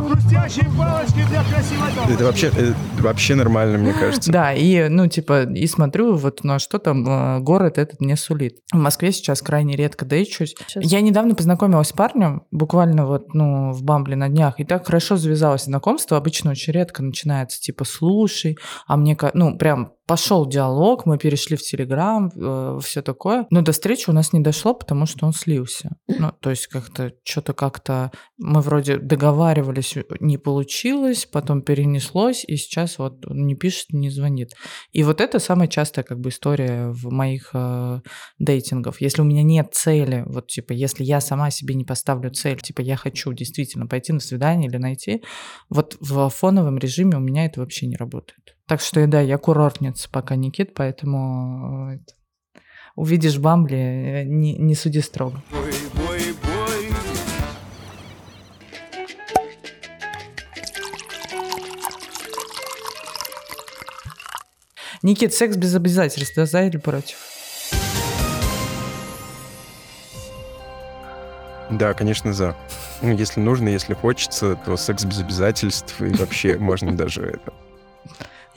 Хрустящие 0.51 0.77
палочки 0.77 1.25
для 1.29 1.43
красивой 1.43 1.93
дома. 1.95 2.11
Это 2.11 2.23
вообще, 2.25 2.47
это 2.47 2.75
вообще 2.99 3.35
нормально, 3.35 3.77
мне 3.77 3.93
кажется. 3.93 4.31
Да, 4.31 4.53
и, 4.53 4.89
ну, 4.89 5.07
типа, 5.07 5.43
и 5.43 5.67
смотрю, 5.67 6.15
вот, 6.15 6.43
ну, 6.43 6.53
а 6.53 6.59
что 6.59 6.77
там 6.77 7.07
э, 7.07 7.39
город 7.39 7.77
этот 7.77 8.01
мне 8.01 8.17
сулит. 8.17 8.57
В 8.73 8.77
Москве 8.77 9.11
сейчас 9.11 9.41
крайне 9.41 9.75
редко 9.75 10.05
дейчусь. 10.05 10.55
Сейчас. 10.67 10.83
Я 10.83 11.01
недавно 11.01 11.35
познакомилась 11.35 11.89
с 11.89 11.93
парнем, 11.93 12.43
буквально 12.51 13.05
вот, 13.05 13.33
ну, 13.33 13.71
в 13.71 13.83
Бамбле 13.83 14.15
на 14.15 14.29
днях, 14.29 14.59
и 14.59 14.65
так 14.65 14.85
хорошо 14.85 15.15
завязалось 15.15 15.65
знакомство. 15.65 16.17
Обычно 16.17 16.51
очень 16.51 16.73
редко 16.73 17.01
начинается, 17.01 17.59
типа, 17.59 17.85
слушай, 17.85 18.57
а 18.87 18.97
мне, 18.97 19.17
ну, 19.33 19.57
прям 19.57 19.93
пошел 20.07 20.45
диалог, 20.45 21.05
мы 21.05 21.17
перешли 21.17 21.55
в 21.55 21.61
Телеграм, 21.61 22.29
все 22.81 23.01
такое. 23.01 23.45
Но 23.49 23.61
до 23.61 23.71
встречи 23.71 24.09
у 24.09 24.13
нас 24.13 24.33
не 24.33 24.41
дошло, 24.41 24.73
потому 24.73 25.05
что 25.05 25.25
он 25.25 25.31
слился. 25.31 25.91
Ну, 26.07 26.33
то 26.41 26.49
есть 26.49 26.67
как-то 26.67 27.13
что-то 27.23 27.53
как-то 27.53 28.11
мы 28.37 28.59
вроде 28.59 28.97
договаривались, 28.97 29.95
не 30.19 30.37
получилось, 30.43 31.25
потом 31.25 31.61
перенеслось, 31.61 32.43
и 32.47 32.55
сейчас 32.57 32.99
вот 32.99 33.25
он 33.27 33.45
не 33.45 33.55
пишет, 33.55 33.87
не 33.91 34.09
звонит. 34.09 34.53
И 34.91 35.03
вот 35.03 35.21
это 35.21 35.39
самая 35.39 35.67
частая 35.67 36.03
как 36.03 36.19
бы 36.19 36.29
история 36.29 36.89
в 36.89 37.11
моих 37.11 37.51
э, 37.53 38.01
дейтингов. 38.39 39.01
Если 39.01 39.21
у 39.21 39.25
меня 39.25 39.43
нет 39.43 39.73
цели, 39.73 40.23
вот 40.25 40.47
типа, 40.47 40.73
если 40.73 41.03
я 41.03 41.21
сама 41.21 41.51
себе 41.51 41.75
не 41.75 41.85
поставлю 41.85 42.31
цель, 42.31 42.59
типа, 42.59 42.81
я 42.81 42.95
хочу 42.95 43.33
действительно 43.33 43.87
пойти 43.87 44.13
на 44.13 44.19
свидание 44.19 44.69
или 44.69 44.77
найти, 44.77 45.23
вот 45.69 45.97
в 45.99 46.29
фоновом 46.29 46.77
режиме 46.77 47.17
у 47.17 47.21
меня 47.21 47.45
это 47.45 47.59
вообще 47.59 47.87
не 47.87 47.95
работает. 47.95 48.55
Так 48.67 48.81
что, 48.81 49.05
да, 49.07 49.21
я 49.21 49.37
курортница 49.37 50.09
пока, 50.09 50.35
Никит, 50.35 50.73
поэтому 50.73 51.93
э, 51.93 51.99
увидишь 52.95 53.35
в 53.35 53.41
Бамбле, 53.41 54.21
э, 54.21 54.23
не, 54.23 54.57
не 54.57 54.75
суди 54.75 55.01
строго. 55.01 55.41
Бой, 55.51 55.73
Никит, 65.03 65.33
секс 65.33 65.57
без 65.57 65.73
обязательств, 65.73 66.35
да, 66.35 66.45
за 66.45 66.63
или 66.63 66.77
против? 66.77 67.17
Да, 71.71 71.93
конечно, 71.93 72.33
за. 72.33 72.55
Ну, 73.01 73.15
если 73.15 73.39
нужно, 73.39 73.69
если 73.69 73.95
хочется, 73.95 74.55
то 74.63 74.77
секс 74.77 75.03
без 75.05 75.19
обязательств 75.19 75.99
и 76.01 76.09
вообще 76.13 76.57
можно 76.59 76.95
даже 76.95 77.23
это, 77.23 77.53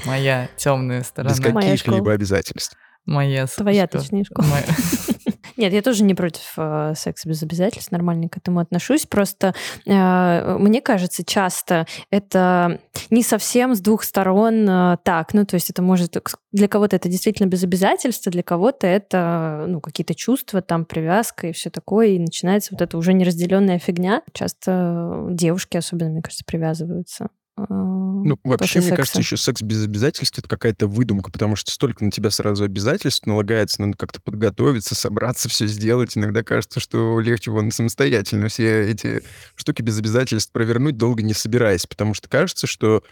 Моя 0.04 0.48
темная 0.56 1.00
без 1.00 1.06
сторона. 1.06 1.34
Моя 1.52 1.70
каких-либо 1.70 2.12
обязательств. 2.12 2.76
Моя, 3.06 3.46
Твоя, 3.46 3.86
точнее, 3.86 4.24
школа. 4.24 4.48
Нет, 5.56 5.72
я 5.72 5.82
тоже 5.82 6.04
не 6.04 6.14
против 6.14 6.54
э, 6.56 6.94
секса 6.96 7.28
без 7.28 7.42
обязательств, 7.42 7.92
нормально 7.92 8.28
к 8.28 8.36
этому 8.36 8.60
отношусь. 8.60 9.06
Просто 9.06 9.54
э, 9.86 10.56
мне 10.58 10.80
кажется, 10.80 11.24
часто 11.24 11.86
это 12.10 12.80
не 13.10 13.22
совсем 13.22 13.74
с 13.74 13.80
двух 13.80 14.04
сторон 14.04 14.68
э, 14.68 14.96
так. 15.02 15.34
Ну, 15.34 15.44
то 15.44 15.54
есть 15.54 15.70
это 15.70 15.82
может 15.82 16.16
для 16.52 16.68
кого-то 16.68 16.96
это 16.96 17.08
действительно 17.08 17.46
без 17.46 17.64
обязательств, 17.64 18.26
а 18.26 18.30
для 18.30 18.42
кого-то 18.42 18.86
это 18.86 19.64
ну, 19.68 19.80
какие-то 19.80 20.14
чувства, 20.14 20.62
там 20.62 20.84
привязка 20.84 21.48
и 21.48 21.52
все 21.52 21.70
такое, 21.70 22.08
и 22.08 22.18
начинается 22.18 22.70
вот 22.72 22.82
эта 22.82 22.96
уже 22.96 23.12
неразделенная 23.12 23.78
фигня. 23.78 24.22
Часто 24.32 25.26
девушки 25.30 25.76
особенно, 25.76 26.10
мне 26.10 26.22
кажется, 26.22 26.44
привязываются. 26.44 27.28
Э, 27.56 27.62
Ну, 27.68 28.38
вообще, 28.44 28.80
мне 28.80 28.88
секса. 28.88 28.96
кажется, 28.96 29.18
еще 29.20 29.36
секс 29.36 29.62
без 29.62 29.84
обязательств— 29.84 30.38
это 30.40 30.48
какая-то 30.48 30.86
выдумка, 30.86 31.30
потому 31.30 31.56
что 31.56 31.70
столько 31.70 32.04
на 32.04 32.10
тебя 32.10 32.30
сразу 32.30 32.64
обязательств 32.64 33.26
налагается, 33.26 33.82
надо 33.82 33.96
как-то 33.96 34.20
подготовиться, 34.20 34.94
собраться, 34.94 35.48
все 35.48 35.66
сделать. 35.66 36.16
Иногда 36.16 36.42
кажется, 36.42 36.80
что 36.80 37.20
легче 37.20 37.50
вон 37.50 37.70
самостоятельно 37.70 38.48
все 38.48 38.90
эти 38.90 39.22
штуки 39.56 39.82
без 39.82 39.98
обязательств 39.98 40.52
провернуть, 40.52 40.96
долго 40.96 41.22
не 41.22 41.34
собираясь, 41.34 41.86
потому 41.86 42.14
что 42.14 42.28
кажется, 42.28 42.66
что 42.66 43.02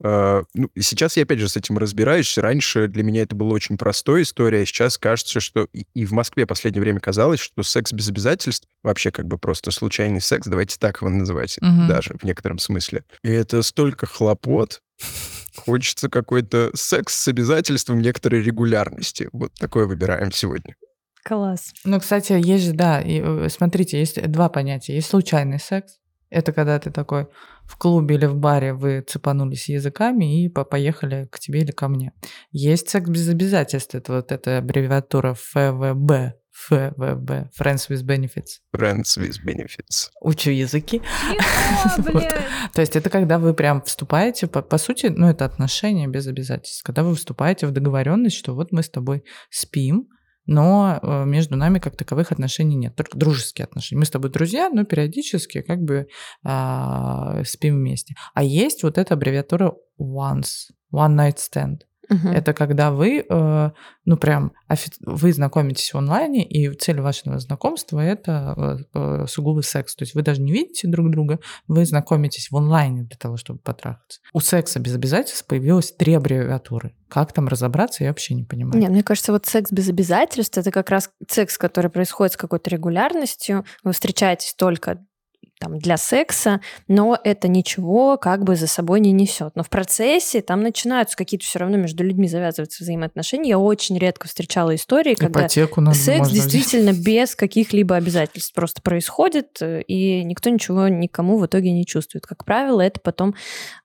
ну, 0.00 0.70
и 0.74 0.80
сейчас 0.80 1.16
я 1.16 1.24
опять 1.24 1.38
же 1.40 1.48
с 1.48 1.56
этим 1.56 1.76
разбираюсь. 1.78 2.38
Раньше 2.38 2.86
для 2.88 3.02
меня 3.02 3.22
это 3.22 3.34
была 3.34 3.52
очень 3.52 3.76
простая 3.76 4.22
история, 4.22 4.62
а 4.62 4.66
сейчас 4.66 4.96
кажется, 4.98 5.40
что 5.40 5.66
и, 5.72 5.86
и 5.94 6.04
в 6.06 6.12
Москве 6.12 6.44
в 6.44 6.48
последнее 6.48 6.80
время 6.82 7.00
казалось, 7.00 7.40
что 7.40 7.62
секс 7.62 7.92
без 7.92 8.08
обязательств 8.08 8.68
вообще 8.82 9.10
как 9.10 9.26
бы 9.26 9.38
просто 9.38 9.70
случайный 9.70 10.20
секс, 10.20 10.46
давайте 10.46 10.76
так 10.78 11.00
его 11.00 11.10
называть, 11.10 11.58
Мгм. 11.60 11.88
даже 11.88 12.14
в 12.18 12.24
некотором 12.24 12.58
смысле. 12.58 13.04
И 13.22 13.30
это 13.30 13.62
столько 13.62 14.06
хлопот, 14.06 14.80
Хочется 15.56 16.08
какой-то 16.08 16.70
секс 16.74 17.14
с 17.14 17.28
обязательством 17.28 18.00
некоторой 18.00 18.42
регулярности. 18.42 19.28
Вот 19.32 19.52
такое 19.54 19.86
выбираем 19.86 20.30
сегодня. 20.32 20.76
Класс. 21.24 21.72
Ну, 21.84 22.00
кстати, 22.00 22.32
есть 22.32 22.64
же, 22.64 22.72
да, 22.72 23.00
и, 23.00 23.20
э, 23.22 23.48
смотрите, 23.50 23.98
есть 23.98 24.22
два 24.30 24.48
понятия. 24.48 24.94
Есть 24.94 25.08
случайный 25.10 25.58
секс. 25.58 25.98
Это 26.30 26.52
когда 26.52 26.78
ты 26.78 26.90
такой 26.90 27.26
в 27.68 27.76
клубе 27.76 28.16
или 28.16 28.26
в 28.26 28.34
баре 28.34 28.72
вы 28.72 29.04
цепанулись 29.06 29.68
языками 29.68 30.42
и 30.42 30.48
по- 30.48 30.64
поехали 30.64 31.28
к 31.30 31.38
тебе 31.38 31.60
или 31.60 31.70
ко 31.70 31.88
мне. 31.88 32.12
Есть 32.50 32.88
секс 32.88 33.08
без 33.08 33.28
обязательств. 33.28 33.94
Это 33.94 34.14
вот 34.14 34.32
эта 34.32 34.58
аббревиатура 34.58 35.34
ФВБ. 35.34 36.34
ФВБ. 36.66 37.30
Friends 37.56 37.88
with 37.88 38.04
Benefits. 38.04 38.60
Friends 38.74 39.16
with 39.16 39.36
benefits. 39.44 40.08
Учу 40.20 40.50
языки. 40.50 41.02
Вот. 41.98 42.34
То 42.72 42.80
есть 42.80 42.96
это 42.96 43.10
когда 43.10 43.38
вы 43.38 43.54
прям 43.54 43.82
вступаете, 43.82 44.46
по, 44.46 44.62
по 44.62 44.78
сути, 44.78 45.06
ну 45.06 45.28
это 45.28 45.44
отношения 45.44 46.08
без 46.08 46.26
обязательств. 46.26 46.82
Когда 46.82 47.02
вы 47.02 47.14
вступаете 47.14 47.66
в 47.66 47.70
договоренность, 47.70 48.36
что 48.36 48.54
вот 48.54 48.72
мы 48.72 48.82
с 48.82 48.88
тобой 48.90 49.22
спим, 49.50 50.08
но 50.48 50.98
э, 51.00 51.24
между 51.26 51.56
нами 51.56 51.78
как 51.78 51.94
таковых 51.94 52.32
отношений 52.32 52.74
нет, 52.74 52.96
только 52.96 53.18
дружеские 53.18 53.66
отношения. 53.66 54.00
Мы 54.00 54.06
с 54.06 54.10
тобой 54.10 54.30
друзья, 54.30 54.70
но 54.70 54.84
периодически 54.84 55.60
как 55.60 55.80
бы 55.82 56.08
а, 56.42 57.44
спим 57.44 57.76
вместе. 57.76 58.14
А 58.32 58.42
есть 58.42 58.82
вот 58.82 58.96
эта 58.96 59.12
аббревиатура 59.14 59.74
once, 60.00 60.70
one 60.92 61.14
night 61.14 61.36
stand. 61.36 61.80
Мгм. 62.08 62.28
Это 62.28 62.52
когда 62.54 62.90
вы, 62.90 63.24
э, 63.28 63.70
ну 64.04 64.16
прям, 64.16 64.52
вы 65.00 65.32
знакомитесь 65.32 65.92
в 65.92 65.98
онлайне, 65.98 66.46
и 66.46 66.72
цель 66.74 67.00
вашего 67.00 67.38
знакомства 67.38 68.00
это 68.00 68.54
э, 68.94 68.98
э, 68.98 69.26
сугубый 69.28 69.62
секс. 69.62 69.94
То 69.94 70.02
есть 70.02 70.14
вы 70.14 70.22
даже 70.22 70.40
не 70.40 70.52
видите 70.52 70.88
друг 70.88 71.10
друга, 71.10 71.40
вы 71.66 71.84
знакомитесь 71.84 72.50
в 72.50 72.56
онлайне 72.56 73.02
для 73.02 73.16
того, 73.16 73.36
чтобы 73.36 73.58
потрахаться. 73.58 74.20
У 74.32 74.40
секса 74.40 74.80
без 74.80 74.94
обязательств 74.94 75.46
появилось 75.46 75.92
три 75.92 76.14
аббревиатуры. 76.14 76.94
Как 77.08 77.32
там 77.32 77.48
разобраться, 77.48 78.04
я 78.04 78.10
вообще 78.10 78.34
не 78.34 78.44
понимаю. 78.44 78.80
Нет, 78.80 78.90
мне 78.90 79.02
кажется, 79.02 79.32
вот 79.32 79.46
секс 79.46 79.72
без 79.72 79.88
обязательств 79.88 80.58
это 80.58 80.70
как 80.70 80.90
раз 80.90 81.10
секс, 81.28 81.56
который 81.58 81.90
происходит 81.90 82.34
с 82.34 82.36
какой-то 82.36 82.70
регулярностью. 82.70 83.64
Вы 83.82 83.92
встречаетесь 83.92 84.54
только 84.54 84.98
там, 85.58 85.78
для 85.78 85.96
секса, 85.96 86.60
но 86.86 87.18
это 87.22 87.48
ничего 87.48 88.16
как 88.16 88.44
бы 88.44 88.56
за 88.56 88.66
собой 88.66 89.00
не 89.00 89.12
несет. 89.12 89.52
Но 89.54 89.62
в 89.62 89.68
процессе 89.68 90.40
там 90.40 90.62
начинаются 90.62 91.16
какие-то 91.16 91.44
все 91.44 91.58
равно 91.58 91.76
между 91.76 92.04
людьми 92.04 92.28
завязываются 92.28 92.82
взаимоотношения. 92.82 93.50
Я 93.50 93.58
очень 93.58 93.98
редко 93.98 94.28
встречала 94.28 94.74
истории, 94.74 95.14
когда 95.14 95.40
Ипотеку 95.40 95.80
надо 95.80 95.96
секс 95.96 96.18
можно 96.18 96.32
взять. 96.32 96.50
действительно 96.52 96.92
без 96.92 97.34
каких-либо 97.34 97.96
обязательств 97.96 98.54
просто 98.54 98.82
происходит, 98.82 99.58
э, 99.60 99.82
и 99.82 100.24
никто 100.24 100.50
ничего 100.50 100.88
никому 100.88 101.38
в 101.38 101.46
итоге 101.46 101.72
не 101.72 101.86
чувствует. 101.86 102.26
Как 102.26 102.44
правило, 102.44 102.80
это 102.80 103.00
потом 103.00 103.34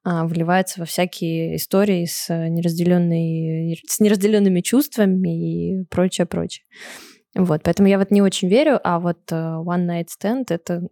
а, 0.03 0.25
вливается 0.25 0.79
во 0.79 0.85
всякие 0.85 1.55
истории 1.55 2.05
с, 2.05 2.29
э, 2.29 2.47
неразделенной, 2.49 3.81
с 3.87 3.99
неразделенными 3.99 4.61
чувствами 4.61 5.79
и 5.81 5.85
прочее, 5.85 6.25
прочее. 6.25 6.65
Вот, 7.35 7.61
поэтому 7.63 7.89
я 7.89 7.97
вот 7.97 8.11
не 8.11 8.21
очень 8.21 8.47
верю, 8.47 8.79
а 8.83 8.99
вот 8.99 9.19
э, 9.31 9.35
one 9.35 9.87
night 9.87 10.07
stand 10.07 10.45
это 10.49 10.83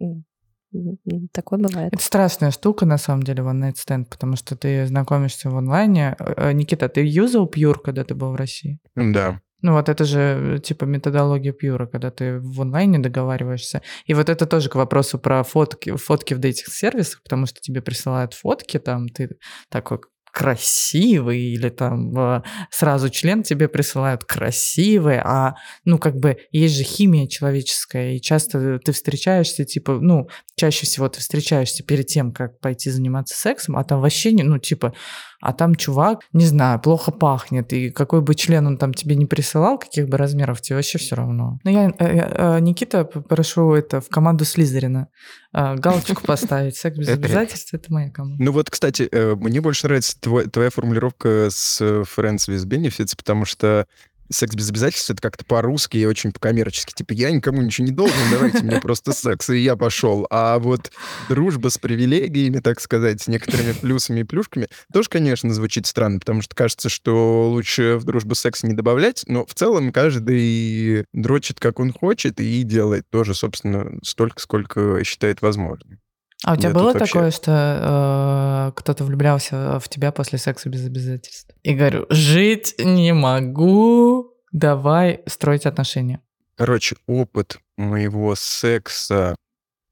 такое 1.34 1.60
бывает. 1.60 1.94
Это 1.94 2.04
страшная 2.04 2.52
штука, 2.52 2.86
на 2.86 2.98
самом 2.98 3.24
деле, 3.24 3.44
one 3.44 3.62
night 3.62 3.76
stand, 3.76 4.06
потому 4.06 4.36
что 4.36 4.56
ты 4.56 4.86
знакомишься 4.88 5.50
в 5.50 5.58
онлайне. 5.58 6.16
Э, 6.20 6.52
Никита, 6.54 6.90
ты 6.90 7.06
юзал 7.06 7.48
Pure, 7.48 7.80
когда 7.84 8.04
ты 8.04 8.16
был 8.16 8.32
в 8.32 8.36
России? 8.36 8.80
Да. 8.96 9.40
Ну 9.62 9.74
вот 9.74 9.90
это 9.90 10.06
же 10.06 10.20
э, 10.20 10.60
типа 10.60 10.86
методология 10.86 11.54
Пьюра, 11.54 11.86
когда 11.86 12.10
ты 12.10 12.40
в 12.40 12.62
онлайне 12.62 13.00
договариваешься. 13.00 13.82
И 14.06 14.14
вот 14.14 14.30
это 14.30 14.46
тоже 14.46 14.70
к 14.70 14.76
вопросу 14.76 15.20
про 15.20 15.44
фотки, 15.44 15.96
фотки 15.96 16.34
в 16.34 16.40
дейтинг-сервисах, 16.40 17.22
потому 17.24 17.46
что 17.46 17.62
тебе 17.62 17.82
присылают 17.82 18.34
фотки, 18.34 18.80
там 18.80 19.08
ты 19.08 19.38
такой 19.70 20.00
красивый, 20.32 21.40
или 21.40 21.70
там 21.70 22.18
э, 22.18 22.44
сразу 22.70 23.10
член 23.10 23.44
тебе 23.44 23.68
присылают 23.68 24.24
красивый, 24.24 25.20
а, 25.20 25.56
ну, 25.86 26.00
как 26.00 26.16
бы, 26.18 26.38
есть 26.52 26.76
же 26.76 26.84
химия 26.84 27.28
человеческая, 27.28 28.16
и 28.16 28.22
часто 28.22 28.80
ты 28.80 28.92
встречаешься, 28.92 29.66
типа, 29.66 30.00
ну, 30.02 30.30
чаще 30.56 30.86
всего 30.86 31.10
ты 31.10 31.20
встречаешься 31.20 31.84
перед 31.84 32.08
тем, 32.08 32.32
как 32.32 32.60
пойти 32.60 32.90
заниматься 32.90 33.38
сексом, 33.38 33.78
а 33.78 33.84
там 33.84 34.02
вообще, 34.02 34.32
не, 34.32 34.44
ну, 34.44 34.58
типа, 34.58 34.94
а 35.42 35.54
там 35.54 35.76
чувак, 35.76 36.22
не 36.34 36.46
знаю, 36.46 36.80
плохо 36.80 37.12
пахнет, 37.12 37.74
и 37.74 37.90
какой 37.90 38.22
бы 38.22 38.36
член 38.36 38.68
он 38.68 38.78
там 38.78 38.94
тебе 38.94 39.16
не 39.16 39.26
присылал, 39.26 39.80
каких 39.80 40.08
бы 40.08 40.18
размеров, 40.18 40.62
тебе 40.62 40.76
вообще 40.76 41.00
все 41.00 41.16
равно. 41.16 41.60
Ну, 41.64 41.72
я, 41.72 41.90
э, 41.90 41.96
э, 41.98 42.60
Никита, 42.60 43.04
прошу 43.04 43.74
это 43.74 44.02
в 44.02 44.10
команду 44.10 44.46
Слизерина. 44.46 45.08
Э, 45.54 45.76
галочку 45.76 46.24
поставить. 46.24 46.78
Секс 46.78 46.98
без 46.98 47.10
обязательств— 47.10 47.74
это 47.74 47.92
моя 47.92 48.12
команда. 48.12 48.42
Ну 48.42 48.52
вот, 48.52 48.70
кстати, 48.70 49.10
мне 49.36 49.62
больше 49.62 49.88
нравится 49.88 50.18
твоя 50.20 50.70
формулировка 50.70 51.48
с 51.50 51.82
Friends 51.82 52.48
with 52.48 52.66
Benefits, 52.66 53.16
потому 53.18 53.46
что 53.46 53.88
секс 54.32 54.56
без 54.56 54.70
обязательств 54.70 55.10
это 55.10 55.22
как-то 55.22 55.46
по-русски 55.46 55.98
и 55.98 56.06
очень 56.06 56.32
по-коммерчески. 56.32 56.94
Типа, 56.94 57.14
я 57.14 57.32
никому 57.32 57.62
ничего 57.62 57.88
не 57.88 57.94
должен, 57.94 58.18
давайте 58.32 58.64
мне 58.64 58.80
просто 58.80 59.14
секс, 59.14 59.50
и 59.50 59.58
я 59.60 59.76
пошел. 59.76 60.28
А 60.30 60.60
вот 60.60 60.92
дружба 61.30 61.70
с 61.70 61.78
привилегиями, 61.78 62.60
так 62.60 62.80
сказать, 62.80 63.22
с 63.22 63.28
некоторыми 63.28 63.74
плюсами 63.74 64.22
и 64.22 64.24
плюшками, 64.24 64.68
тоже, 64.94 65.10
конечно, 65.10 65.54
звучит 65.54 65.86
странно, 65.86 66.20
потому 66.20 66.42
что 66.42 66.56
кажется, 66.56 66.90
что 66.90 67.50
лучше 67.50 67.98
в 67.98 68.04
дружбу 68.04 68.36
секс 68.36 68.64
не 68.64 68.74
добавлять, 68.74 69.24
но 69.28 69.46
в 69.46 69.54
целом 69.54 69.92
каждый 69.92 71.06
дрочит, 71.14 71.60
как 71.60 71.80
он 71.80 71.94
хочет, 71.94 72.40
и 72.40 72.64
делает 72.64 73.06
тоже, 73.10 73.34
собственно, 73.36 74.00
столько, 74.04 74.40
сколько 74.40 75.04
считает 75.04 75.42
возможным. 75.42 76.00
А 76.46 76.54
у 76.54 76.56
тебя 76.56 76.70
Я 76.70 76.74
было 76.74 76.92
тут 76.92 77.02
вообще- 77.02 77.14
такое, 77.14 77.32
что 77.32 78.70
э, 78.72 78.80
кто-то 78.80 79.04
влюблялся 79.04 79.80
в 79.80 79.88
тебя 79.90 80.12
после 80.12 80.40
секса 80.40 80.70
без 80.70 80.86
обязательств? 80.86 81.54
И 81.64 81.74
говорю, 81.76 82.06
жить 82.10 82.76
не 82.80 83.14
могу, 83.14 84.34
давай 84.52 85.22
строить 85.28 85.66
отношения. 85.66 86.20
Короче, 86.56 86.96
опыт 87.08 87.60
моего 87.78 88.36
секса 88.36 89.36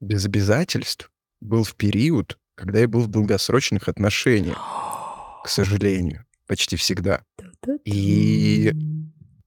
без 0.02 0.26
обязательств 0.26 1.12
был 1.42 1.64
в 1.64 1.76
период, 1.76 2.38
когда 2.56 2.80
я 2.80 2.88
был 2.88 3.02
в 3.02 3.08
долгосрочных 3.08 3.88
отношениях, 3.88 4.58
к 5.44 5.48
сожалению, 5.50 6.26
почти 6.48 6.76
всегда. 6.76 7.22
И, 7.86 8.72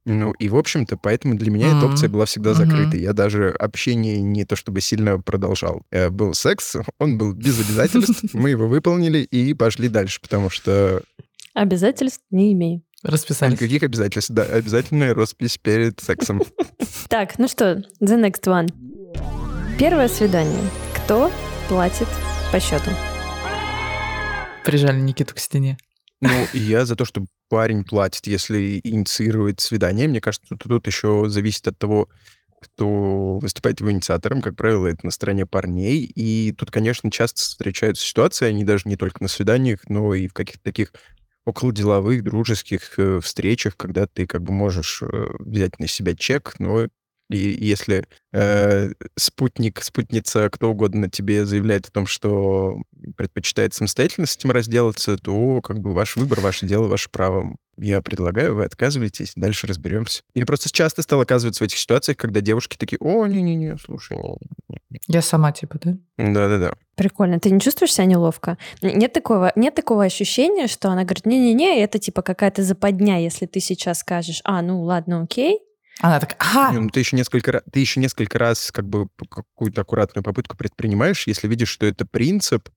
ну, 0.04 0.32
и, 0.32 0.48
в 0.48 0.56
общем-то, 0.56 0.96
поэтому 0.96 1.36
для 1.36 1.50
меня 1.50 1.68
эта 1.76 1.86
опция 1.86 2.08
была 2.08 2.24
всегда 2.24 2.54
закрыта. 2.54 2.96
Я 2.96 3.12
даже 3.12 3.50
общение 3.50 4.20
не 4.20 4.44
то 4.44 4.56
чтобы 4.56 4.80
сильно 4.80 5.18
продолжал. 5.20 5.82
Э, 5.90 6.10
Был 6.10 6.34
секс, 6.34 6.76
он 6.98 7.18
был 7.18 7.32
без 7.34 7.60
обязательств, 7.60 8.24
мы 8.34 8.50
его 8.50 8.66
выполнили 8.66 9.18
и 9.18 9.54
пошли 9.54 9.88
дальше, 9.88 10.20
потому 10.20 10.50
что 10.50 11.02
Обязательств 11.54 12.22
не 12.30 12.52
имею. 12.54 12.82
Расписались. 13.02 13.52
никаких 13.54 13.82
обязательств, 13.82 14.30
да, 14.30 14.42
обязательная 14.44 15.12
роспись 15.14 15.58
перед 15.58 16.00
сексом. 16.00 16.42
Так, 17.08 17.38
ну 17.38 17.46
что, 17.46 17.82
the 18.00 18.18
next 18.18 18.44
one. 18.46 18.68
Первое 19.78 20.08
свидание. 20.08 20.62
Кто 20.96 21.30
платит 21.68 22.08
по 22.50 22.58
счету? 22.58 22.90
Прижали 24.64 24.98
Никиту 25.00 25.34
к 25.34 25.38
стене. 25.38 25.76
Ну, 26.22 26.46
я 26.52 26.86
за 26.86 26.94
то, 26.94 27.04
что 27.04 27.26
парень 27.48 27.84
платит, 27.84 28.28
если 28.28 28.80
инициирует 28.84 29.60
свидание. 29.60 30.06
Мне 30.06 30.20
кажется, 30.20 30.56
тут, 30.56 30.86
еще 30.86 31.24
зависит 31.26 31.66
от 31.66 31.76
того, 31.78 32.08
кто 32.60 33.40
выступает 33.40 33.80
его 33.80 33.90
инициатором. 33.90 34.40
Как 34.40 34.54
правило, 34.54 34.86
это 34.86 35.04
на 35.04 35.10
стороне 35.10 35.46
парней. 35.46 36.04
И 36.04 36.52
тут, 36.52 36.70
конечно, 36.70 37.10
часто 37.10 37.40
встречаются 37.42 38.06
ситуации, 38.06 38.46
они 38.46 38.64
даже 38.64 38.84
не 38.88 38.96
только 38.96 39.20
на 39.20 39.28
свиданиях, 39.28 39.80
но 39.88 40.14
и 40.14 40.28
в 40.28 40.32
каких-то 40.32 40.62
таких 40.62 40.92
околоделовых, 41.44 42.22
дружеских 42.22 42.96
э, 43.00 43.18
встречах, 43.20 43.76
когда 43.76 44.06
ты 44.06 44.28
как 44.28 44.42
бы 44.42 44.52
можешь 44.52 45.02
э, 45.02 45.26
взять 45.40 45.80
на 45.80 45.88
себя 45.88 46.14
чек, 46.14 46.54
но 46.60 46.86
и 47.32 47.64
если 47.64 48.06
э, 48.32 48.90
спутник, 49.16 49.82
спутница, 49.82 50.48
кто 50.50 50.70
угодно 50.70 51.08
тебе 51.08 51.44
заявляет 51.44 51.86
о 51.86 51.90
том, 51.90 52.06
что 52.06 52.78
предпочитает 53.16 53.74
самостоятельно 53.74 54.26
с 54.26 54.36
этим 54.36 54.50
разделаться, 54.50 55.16
то 55.16 55.60
как 55.60 55.80
бы 55.80 55.92
ваш 55.92 56.16
выбор, 56.16 56.40
ваше 56.40 56.66
дело, 56.66 56.88
ваше 56.88 57.10
право. 57.10 57.56
Я 57.78 58.02
предлагаю, 58.02 58.54
вы 58.54 58.64
отказываетесь, 58.64 59.32
дальше 59.34 59.66
разберемся. 59.66 60.22
Я 60.34 60.44
просто 60.44 60.70
часто 60.70 61.00
стал 61.02 61.22
оказываться 61.22 61.64
в 61.64 61.66
этих 61.66 61.78
ситуациях, 61.78 62.18
когда 62.18 62.42
девушки 62.42 62.76
такие, 62.76 62.98
о, 63.00 63.26
не-не-не, 63.26 63.78
слушай. 63.78 64.18
Я 65.08 65.22
сама, 65.22 65.52
типа, 65.52 65.78
да? 65.82 65.96
Да-да-да. 66.18 66.74
Прикольно. 66.96 67.40
Ты 67.40 67.50
не 67.50 67.60
чувствуешь 67.60 67.94
себя 67.94 68.04
неловко? 68.04 68.58
Нет 68.82 69.14
такого, 69.14 69.52
нет 69.56 69.74
такого 69.74 70.04
ощущения, 70.04 70.66
что 70.66 70.90
она 70.90 71.04
говорит, 71.04 71.24
не-не-не, 71.24 71.82
это 71.82 71.98
типа 71.98 72.20
какая-то 72.20 72.62
западня, 72.62 73.22
если 73.22 73.46
ты 73.46 73.60
сейчас 73.60 74.00
скажешь, 74.00 74.42
а, 74.44 74.60
ну 74.60 74.82
ладно, 74.82 75.22
окей. 75.22 75.60
Она 76.02 76.18
такая, 76.18 76.36
ага, 76.40 76.72
ну, 76.72 76.90
ты 76.90 77.00
еще 77.00 77.16
несколько 77.16 77.52
раз, 77.52 77.62
ты 77.72 77.80
еще 77.80 78.00
несколько 78.00 78.38
раз 78.38 78.72
как 78.72 78.88
бы 78.88 79.08
какую-то 79.30 79.82
аккуратную 79.82 80.24
попытку 80.24 80.56
предпринимаешь, 80.56 81.26
если 81.28 81.46
видишь, 81.46 81.68
что 81.68 81.86
это 81.86 82.04
принцип, 82.04 82.68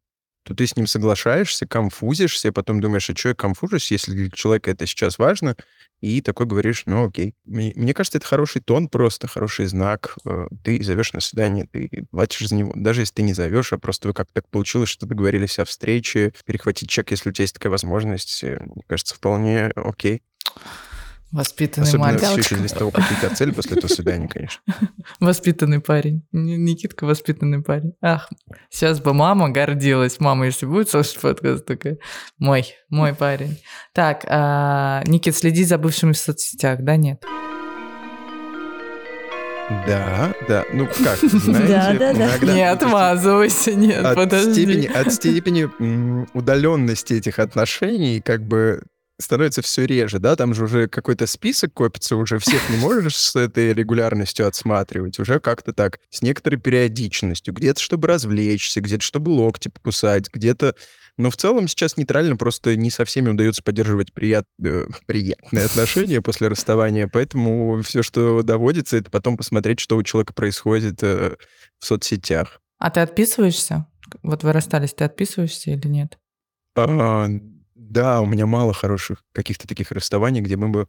то 0.44 0.54
ты 0.54 0.68
с 0.68 0.76
ним 0.76 0.86
соглашаешься, 0.86 1.66
конфузишься, 1.66 2.52
потом 2.52 2.80
думаешь, 2.80 3.10
а 3.10 3.16
что 3.16 3.30
я 3.30 3.36
конфужусь, 3.36 3.90
если 3.90 4.12
для 4.14 4.30
человека 4.30 4.70
это 4.70 4.86
сейчас 4.86 5.18
важно, 5.18 5.56
и 6.02 6.22
такой 6.22 6.46
говоришь, 6.46 6.84
ну 6.86 7.08
окей. 7.08 7.34
Мне, 7.46 7.74
мне 7.76 7.96
кажется, 7.96 8.20
это 8.20 8.28
хороший 8.28 8.62
тон 8.62 8.90
просто, 8.90 9.28
хороший 9.28 9.66
знак. 9.66 10.16
Э, 10.24 10.46
Ты 10.64 10.84
зовешь 10.84 11.14
на 11.14 11.20
свидание, 11.20 11.68
ты 11.72 12.06
платишь 12.12 12.48
за 12.48 12.54
него. 12.54 12.74
Даже 12.76 13.02
если 13.02 13.16
ты 13.16 13.22
не 13.24 13.34
зовешь, 13.34 13.74
а 13.74 13.80
просто 13.80 14.08
вы 14.10 14.14
как-то 14.14 14.36
так 14.36 14.50
получилось, 14.50 14.90
что 14.90 15.08
договорились 15.08 15.58
о 15.58 15.66
встрече, 15.66 16.32
перехватить 16.46 16.90
чек, 16.90 17.10
если 17.10 17.30
у 17.30 17.34
тебя 17.34 17.44
есть 17.44 17.56
такая 17.56 17.72
возможность, 17.72 18.44
э, 18.44 18.60
мне 18.64 18.84
кажется, 18.88 19.16
вполне 19.16 19.72
окей. 19.76 20.22
Воспитанный 21.36 21.88
Особенно 21.88 22.06
мальчик. 22.08 22.28
все 22.46 22.56
еще 22.56 22.66
от 22.66 22.74
того, 22.78 22.92
тебя 22.92 23.30
цели 23.36 23.52
после 23.52 23.78
этого 23.78 23.92
свидания, 23.92 24.28
конечно. 24.28 24.62
Воспитанный 25.20 25.80
парень. 25.82 26.24
Ни- 26.32 26.56
Никитка 26.56 27.06
воспитанный 27.06 27.62
парень. 27.62 27.94
Ах, 28.02 28.30
сейчас 28.70 29.00
бы 29.00 29.14
мама 29.14 29.50
гордилась. 29.50 30.20
Мама, 30.20 30.46
если 30.46 30.66
будет 30.66 30.90
слушать 30.90 31.20
подкаст, 31.20 31.66
такая, 31.66 31.98
мой, 32.40 32.74
мой 32.90 33.14
парень. 33.14 33.58
Так, 33.94 34.26
а, 34.28 35.04
Никит, 35.06 35.36
следи 35.36 35.64
за 35.66 35.78
бывшими 35.78 36.14
в 36.14 36.18
соцсетях, 36.18 36.80
да, 36.82 36.96
нет? 36.96 37.24
Да, 39.88 40.34
да. 40.48 40.64
Ну 40.74 40.86
как, 40.86 41.18
знаете, 41.22 41.68
Да, 41.68 41.94
да, 41.94 42.14
да. 42.14 42.28
иногда 42.28 42.54
не 42.54 42.70
отмазывайся, 42.70 43.74
нет, 43.74 44.06
от 44.06 44.16
подожди. 44.16 44.52
степени, 44.54 44.86
от 44.86 45.12
степени 45.14 46.28
удаленности 46.38 47.14
этих 47.16 47.40
отношений 47.40 48.22
как 48.22 48.44
бы 48.44 48.84
становится 49.20 49.62
все 49.62 49.86
реже, 49.86 50.20
да, 50.20 50.36
там 50.36 50.54
же 50.54 50.66
уже 50.66 50.88
какой-то 50.88 51.28
список 51.28 51.74
копится, 51.74 52.16
уже 52.16 52.40
всех 52.40 52.70
не 52.70 52.78
можешь 52.78 53.16
с 53.16 53.36
этой 53.36 53.74
регулярностью 53.74 54.48
отсматривать, 54.48 55.20
уже 55.20 55.40
как-то 55.40 55.74
так, 55.74 56.00
с 56.10 56.22
некоторой 56.22 56.60
периодичностью, 56.60 57.54
где-то 57.54 57.82
чтобы 57.82 58.08
развлечься, 58.08 58.82
где-то 58.82 59.04
чтобы 59.04 59.30
локти 59.30 59.70
покусать, 59.70 60.30
где-то... 60.34 60.76
Но 61.18 61.32
в 61.32 61.38
целом 61.38 61.70
сейчас 61.70 61.96
нейтрально 61.96 62.36
просто 62.36 62.76
не 62.76 62.90
со 62.90 63.06
всеми 63.06 63.30
удается 63.30 63.64
поддерживать 63.64 64.12
прият... 64.12 64.46
э, 64.62 64.88
приятные 65.06 65.64
отношения 65.64 66.22
после 66.22 66.50
расставания, 66.50 67.08
поэтому 67.08 67.82
все, 67.84 68.04
что 68.04 68.44
доводится, 68.44 68.98
это 68.98 69.10
потом 69.10 69.38
посмотреть, 69.38 69.80
что 69.80 69.96
у 69.96 70.04
человека 70.04 70.34
происходит 70.34 71.02
э, 71.04 71.38
в 71.80 71.86
соцсетях. 71.86 72.60
А 72.80 72.92
ты 72.92 73.00
отписываешься? 73.00 73.88
Вот 74.24 74.44
вы 74.44 74.52
расстались, 74.52 74.94
ты 74.94 75.06
отписываешься 75.06 75.72
или 75.72 75.88
нет? 75.88 76.20
А, 76.76 77.30
да, 77.76 78.22
у 78.22 78.26
меня 78.26 78.46
мало 78.46 78.74
хороших 78.74 79.24
каких-то 79.34 79.68
таких 79.68 79.92
расставаний, 79.92 80.42
где 80.42 80.56
мы 80.56 80.70
бы 80.70 80.88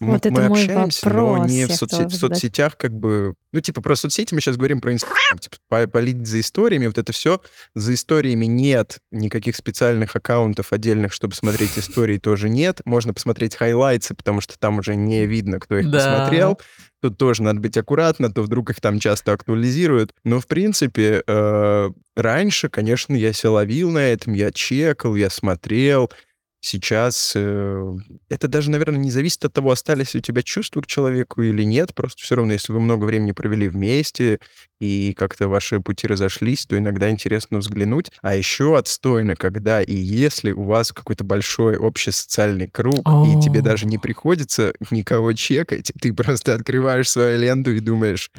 м- 0.00 0.08
Вот 0.10 0.26
это 0.26 0.30
мы 0.34 0.48
мой 0.48 0.62
общаемся, 0.62 1.08
но 1.08 1.26
вопрос, 1.32 1.50
не 1.50 1.60
я 1.60 1.66
в, 1.66 1.70
соцсе- 1.70 1.78
хотела 1.90 2.08
в 2.08 2.14
соцсетях, 2.14 2.76
как 2.76 2.92
бы. 2.92 3.34
Ну, 3.52 3.60
типа, 3.60 3.80
про 3.80 3.96
соцсети 3.96 4.34
мы 4.34 4.40
сейчас 4.40 4.56
говорим 4.56 4.80
про 4.80 4.92
Инстаграм, 4.92 5.38
типа, 5.40 5.56
по- 5.68 5.86
полить 5.88 6.26
за 6.26 6.40
историями, 6.40 6.86
вот 6.86 6.98
это 6.98 7.12
все. 7.12 7.40
За 7.74 7.94
историями 7.94 8.44
нет 8.46 8.98
никаких 9.10 9.56
специальных 9.56 10.14
аккаунтов 10.16 10.72
отдельных, 10.72 11.12
чтобы 11.12 11.34
смотреть 11.34 11.78
истории, 11.78 12.18
тоже 12.18 12.48
нет. 12.48 12.80
Можно 12.84 13.14
посмотреть 13.14 13.56
хайлайтсы, 13.56 14.14
потому 14.14 14.40
что 14.40 14.58
там 14.58 14.78
уже 14.78 14.96
не 14.96 15.26
видно, 15.26 15.60
кто 15.60 15.78
их 15.78 15.90
Да. 15.90 15.98
посмотрел. 15.98 16.60
Тут 17.00 17.16
тоже 17.16 17.42
надо 17.44 17.60
быть 17.60 17.76
аккуратно, 17.76 18.30
то 18.32 18.42
вдруг 18.42 18.70
их 18.70 18.80
там 18.80 18.98
часто 18.98 19.32
актуализируют. 19.32 20.12
Но, 20.24 20.40
в 20.40 20.46
принципе, 20.48 21.22
э, 21.26 21.90
раньше, 22.16 22.68
конечно, 22.68 23.14
я 23.14 23.32
себя 23.32 23.52
ловил 23.52 23.90
на 23.92 23.98
этом, 24.00 24.32
я 24.34 24.50
чекал, 24.50 25.14
я 25.14 25.30
смотрел. 25.30 26.10
Сейчас 26.60 27.32
э, 27.36 27.96
это 28.28 28.48
даже, 28.48 28.70
наверное, 28.70 28.98
не 28.98 29.12
зависит 29.12 29.44
от 29.44 29.52
того, 29.52 29.70
остались 29.70 30.14
ли 30.14 30.18
у 30.18 30.22
тебя 30.22 30.42
чувства 30.42 30.80
к 30.80 30.86
человеку 30.86 31.40
или 31.42 31.62
нет. 31.62 31.94
Просто 31.94 32.22
все 32.22 32.34
равно, 32.34 32.52
если 32.52 32.72
вы 32.72 32.80
много 32.80 33.04
времени 33.04 33.30
провели 33.30 33.68
вместе 33.68 34.40
и 34.80 35.14
как-то 35.16 35.48
ваши 35.48 35.78
пути 35.80 36.08
разошлись, 36.08 36.66
то 36.66 36.76
иногда 36.76 37.10
интересно 37.10 37.58
взглянуть. 37.58 38.10
А 38.22 38.34
еще 38.34 38.76
отстойно, 38.76 39.36
когда 39.36 39.82
и 39.82 39.94
если 39.94 40.50
у 40.50 40.64
вас 40.64 40.90
какой-то 40.92 41.22
большой 41.22 41.76
общий 41.76 42.10
социальный 42.10 42.68
круг, 42.68 42.98
и 42.98 43.40
тебе 43.40 43.60
О. 43.60 43.62
даже 43.62 43.86
не 43.86 43.98
приходится 43.98 44.72
никого 44.90 45.32
чекать, 45.34 45.92
ты 46.00 46.12
просто 46.12 46.54
открываешь 46.54 47.08
свою 47.08 47.38
ленту 47.38 47.70
и 47.70 47.80
думаешь, 47.80 48.32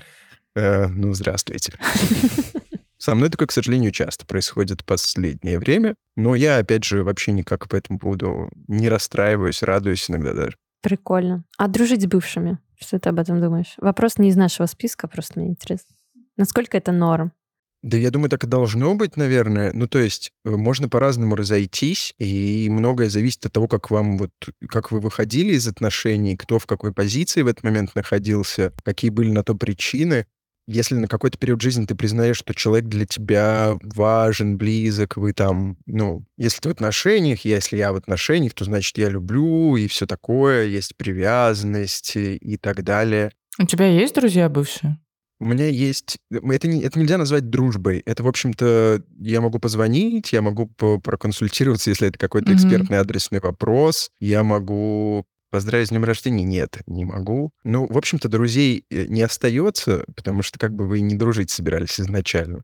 «Э, 0.56 0.88
ну, 0.88 1.14
здравствуйте. 1.14 1.74
Со 3.00 3.16
мной 3.16 3.30
такое, 3.30 3.48
к 3.48 3.52
сожалению, 3.52 3.92
часто 3.92 4.26
происходит 4.26 4.82
в 4.82 4.86
последнее 4.86 5.58
время, 5.58 5.96
но 6.18 6.36
я, 6.36 6.58
опять 6.58 6.84
же, 6.84 7.04
вообще 7.04 7.32
никак 7.32 7.70
по 7.70 7.78
этому 7.78 7.98
поводу 7.98 8.52
не 8.68 8.90
расстраиваюсь, 8.90 9.64
радуюсь 9.64 10.10
иногда 10.10 10.34
даже. 10.34 10.58
Прикольно. 10.82 11.46
А 11.58 11.70
дружить 11.70 12.04
с 12.04 12.06
бывшими? 12.08 12.60
Что 12.78 13.00
ты 13.00 13.10
об 13.10 13.20
этом 13.20 13.42
думаешь? 13.42 13.74
Вопрос 13.78 14.18
не 14.18 14.30
из 14.30 14.36
нашего 14.36 14.68
списка, 14.68 15.08
просто 15.08 15.40
мне 15.40 15.50
интересно. 15.50 15.96
Насколько 16.38 16.78
это 16.78 16.92
норм? 16.92 17.32
Да, 17.82 17.96
я 17.96 18.12
думаю, 18.12 18.30
так 18.30 18.44
и 18.44 18.48
должно 18.48 18.94
быть, 18.96 19.16
наверное. 19.16 19.72
Ну, 19.74 19.88
то 19.88 20.00
есть 20.00 20.32
э, 20.44 20.50
можно 20.50 20.90
по-разному 20.90 21.36
разойтись, 21.36 22.14
и 22.18 22.68
многое 22.70 23.10
зависит 23.10 23.46
от 23.46 23.54
того, 23.54 23.70
как 23.70 23.90
вам 23.90 24.18
вот, 24.18 24.32
как 24.68 24.92
вы 24.92 25.00
выходили 25.00 25.54
из 25.54 25.66
отношений, 25.68 26.36
кто 26.36 26.60
в 26.60 26.66
какой 26.66 26.94
позиции 26.94 27.42
в 27.42 27.48
этот 27.48 27.64
момент 27.64 27.96
находился, 27.96 28.74
какие 28.84 29.12
были 29.12 29.32
на 29.32 29.44
то 29.44 29.56
причины. 29.56 30.28
Если 30.72 30.94
на 30.94 31.08
какой-то 31.08 31.40
период 31.40 31.60
жизни 31.62 31.86
ты 31.86 31.96
признаешь, 31.96 32.38
что 32.38 32.54
человек 32.54 32.86
для 32.86 33.08
тебя 33.08 33.76
важен, 33.82 34.56
близок, 34.56 35.18
вы 35.18 35.34
там, 35.34 35.78
ну, 35.88 36.24
если 36.38 36.62
ты 36.62 36.70
в 36.70 36.74
отношениях, 36.74 37.44
если 37.44 37.78
я 37.78 37.92
в 37.92 37.96
отношениях, 37.96 38.54
то 38.54 38.66
значит 38.66 38.96
я 39.00 39.10
люблю 39.10 39.76
и 39.78 39.88
все 39.88 40.06
такое, 40.06 40.68
есть 40.68 40.96
привязанность 40.96 42.16
и, 42.16 42.36
и 42.36 42.58
так 42.58 42.84
далее. 42.84 43.32
У 43.58 43.66
тебя 43.66 43.88
есть 43.88 44.14
друзья 44.14 44.48
бывшие? 44.48 45.00
У 45.40 45.46
меня 45.46 45.68
есть... 45.68 46.20
Это, 46.30 46.68
не, 46.68 46.84
это 46.84 47.00
нельзя 47.00 47.18
назвать 47.18 47.50
дружбой. 47.50 48.04
Это, 48.06 48.22
в 48.22 48.28
общем-то, 48.28 49.02
я 49.22 49.42
могу 49.42 49.58
позвонить, 49.58 50.34
я 50.34 50.44
могу 50.44 50.68
проконсультироваться, 50.68 51.90
если 51.90 52.10
это 52.10 52.20
какой-то 52.20 52.52
mm-hmm. 52.52 52.56
экспертный 52.56 53.00
адресный 53.00 53.40
вопрос. 53.40 54.12
Я 54.20 54.44
могу 54.44 55.26
поздравить 55.50 55.88
с 55.88 55.90
днем 55.90 56.04
рождения? 56.04 56.44
Нет, 56.44 56.80
не 56.88 57.06
могу. 57.06 57.52
Ну, 57.64 57.88
в 57.88 57.98
общем-то, 57.98 58.30
друзей 58.30 58.86
э, 58.90 59.06
не 59.06 59.22
остается, 59.22 60.06
потому 60.16 60.42
что 60.42 60.60
как 60.60 60.74
бы 60.74 60.88
вы 60.88 61.02
не 61.02 61.16
дружить 61.16 61.52
собирались 61.52 62.00
изначально. 62.00 62.64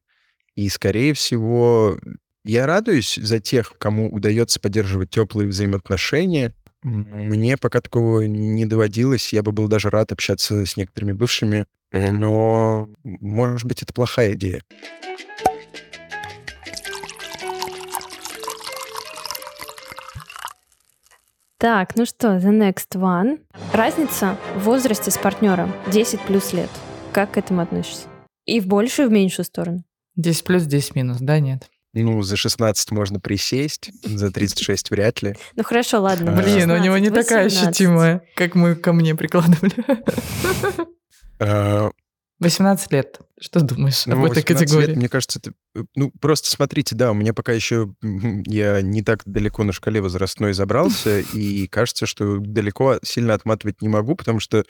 И, 0.56 0.70
скорее 0.70 1.14
всего, 1.14 2.00
я 2.44 2.66
радуюсь 2.66 3.16
за 3.16 3.40
тех, 3.40 3.74
кому 3.78 4.12
удается 4.12 4.60
поддерживать 4.60 5.10
теплые 5.10 5.50
взаимоотношения. 5.50 6.54
Мне 6.84 7.58
пока 7.58 7.82
такого 7.82 8.22
не 8.22 8.66
доводилось. 8.66 9.34
Я 9.34 9.42
бы 9.42 9.52
был 9.52 9.68
даже 9.68 9.90
рад 9.90 10.12
общаться 10.12 10.66
с 10.66 10.78
некоторыми 10.78 11.14
бывшими 11.14 11.66
Э, 11.96 12.12
но, 12.12 12.90
может 13.04 13.68
быть, 13.68 13.82
это 13.82 13.94
плохая 13.94 14.34
идея. 14.34 14.62
Так, 21.66 21.96
ну 21.96 22.06
что, 22.06 22.38
the 22.38 22.52
next 22.52 22.94
one. 22.94 23.40
Разница 23.74 24.38
в 24.56 24.66
возрасте 24.66 25.10
с 25.10 25.18
партнером 25.18 25.74
10 25.92 26.22
плюс 26.22 26.54
лет. 26.54 26.70
Как 27.12 27.32
к 27.32 27.38
этому 27.38 27.62
относишься? 27.62 28.04
И 28.46 28.60
в 28.60 28.68
большую, 28.68 29.08
и 29.08 29.10
в 29.10 29.12
меньшую 29.12 29.48
сторону? 29.48 29.84
10 30.16 30.44
плюс, 30.44 30.66
10 30.66 30.94
минус, 30.94 31.18
да, 31.22 31.40
нет? 31.40 31.64
Ну, 31.94 32.22
за 32.22 32.38
16 32.38 32.92
можно 32.92 33.20
присесть, 33.20 33.90
за 34.04 34.32
36 34.32 34.92
вряд 34.92 35.24
ли. 35.24 35.36
Ну 35.56 35.64
хорошо, 35.64 36.04
ладно. 36.04 36.34
Блин, 36.34 36.70
у 36.70 36.78
него 36.78 37.00
не 37.00 37.10
такая 37.10 37.48
ощутимая, 37.48 38.22
как 38.36 38.54
мы 38.54 38.76
ко 38.76 38.94
мне 38.94 39.16
прикладывали. 39.16 39.74
18 42.46 42.92
э, 42.92 42.96
лет. 42.96 43.20
Что 43.40 43.62
думаешь 43.62 44.06
ну, 44.06 44.18
об 44.18 44.32
этой 44.32 44.44
категории? 44.44 44.88
Лет, 44.88 44.96
мне 44.96 45.10
кажется, 45.10 45.40
это, 45.40 45.54
ну, 45.96 46.12
просто 46.22 46.50
смотрите, 46.50 46.96
да, 46.96 47.12
у 47.12 47.14
меня 47.14 47.34
пока 47.34 47.52
еще 47.52 47.94
я 48.02 48.82
не 48.82 49.04
так 49.04 49.24
далеко 49.26 49.64
на 49.64 49.74
шкале 49.74 50.02
возрастной 50.02 50.54
забрался, 50.54 51.20
и 51.34 51.68
кажется, 51.68 52.06
что 52.06 52.38
далеко 52.40 53.00
сильно 53.04 53.34
отматывать 53.34 53.82
не 53.82 53.90
могу, 53.90 54.16
потому 54.16 54.40
что, 54.40 54.64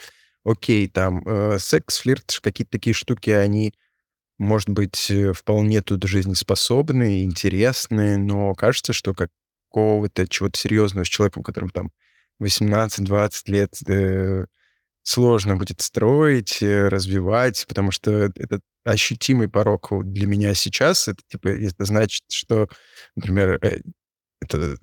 окей, 0.43 0.87
там, 0.87 1.23
э, 1.25 1.59
секс, 1.59 1.99
флирт, 1.99 2.39
какие-то 2.41 2.71
такие 2.71 2.93
штуки, 2.93 3.29
они, 3.29 3.73
может 4.37 4.69
быть, 4.69 5.11
э, 5.11 5.33
вполне 5.33 5.81
тут 5.81 6.03
жизнеспособны, 6.03 7.23
интересны, 7.23 8.17
но 8.17 8.53
кажется, 8.55 8.93
что 8.93 9.13
какого-то 9.13 10.27
чего-то 10.27 10.59
серьезного 10.59 11.05
с 11.05 11.09
человеком, 11.09 11.43
которым 11.43 11.69
там 11.69 11.91
18-20 12.41 13.31
лет, 13.47 13.73
э, 13.87 14.45
сложно 15.05 15.55
будет 15.55 15.81
строить, 15.81 16.61
э, 16.61 16.89
развивать, 16.89 17.65
потому 17.67 17.91
что 17.91 18.31
это 18.35 18.59
ощутимый 18.83 19.47
порог 19.47 19.89
для 20.03 20.25
меня 20.27 20.53
сейчас. 20.55 21.07
Это, 21.07 21.21
типа, 21.29 21.49
это 21.49 21.85
значит, 21.85 22.23
что, 22.29 22.67
например, 23.15 23.59
э, 23.61 23.81
это 24.41 24.77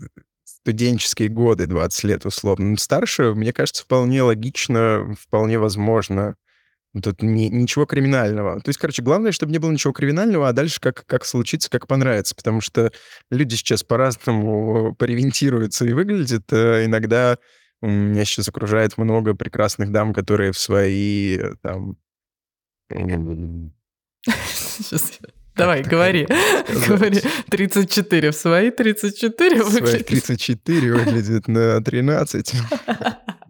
студенческие 0.44 1.28
годы, 1.28 1.66
20 1.66 2.04
лет 2.04 2.24
условно. 2.24 2.70
Но 2.70 2.76
старше, 2.76 3.34
мне 3.34 3.52
кажется, 3.52 3.82
вполне 3.82 4.22
логично, 4.22 5.14
вполне 5.18 5.58
возможно. 5.58 6.36
Тут 7.02 7.22
ни, 7.22 7.44
ничего 7.44 7.86
криминального. 7.86 8.60
То 8.60 8.68
есть, 8.68 8.78
короче, 8.78 9.02
главное, 9.02 9.32
чтобы 9.32 9.50
не 9.50 9.58
было 9.58 9.72
ничего 9.72 9.92
криминального, 9.92 10.48
а 10.48 10.52
дальше 10.52 10.78
как, 10.78 11.04
как 11.06 11.24
случится, 11.24 11.70
как 11.70 11.86
понравится. 11.88 12.34
Потому 12.36 12.60
что 12.60 12.92
люди 13.30 13.54
сейчас 13.56 13.82
по-разному 13.82 14.94
превентируются 14.94 15.84
и 15.84 15.92
выглядят. 15.92 16.52
Э, 16.52 16.84
иногда 16.84 17.38
меня 17.88 18.24
сейчас 18.24 18.48
окружает 18.48 18.96
много 18.98 19.34
прекрасных 19.34 19.90
дам, 19.90 20.12
которые 20.12 20.52
в 20.52 20.58
свои 20.58 21.38
э, 21.38 21.54
там... 21.62 21.96
Давай, 25.54 25.82
говори. 25.82 26.26
Говори. 26.88 27.20
34 27.50 28.30
в 28.30 28.34
свои 28.34 28.70
34 28.70 29.62
выглядит. 29.62 29.88
Свои 29.88 30.02
34 30.02 30.92
выглядит 30.94 31.48
на 31.48 31.82
13. 31.82 32.54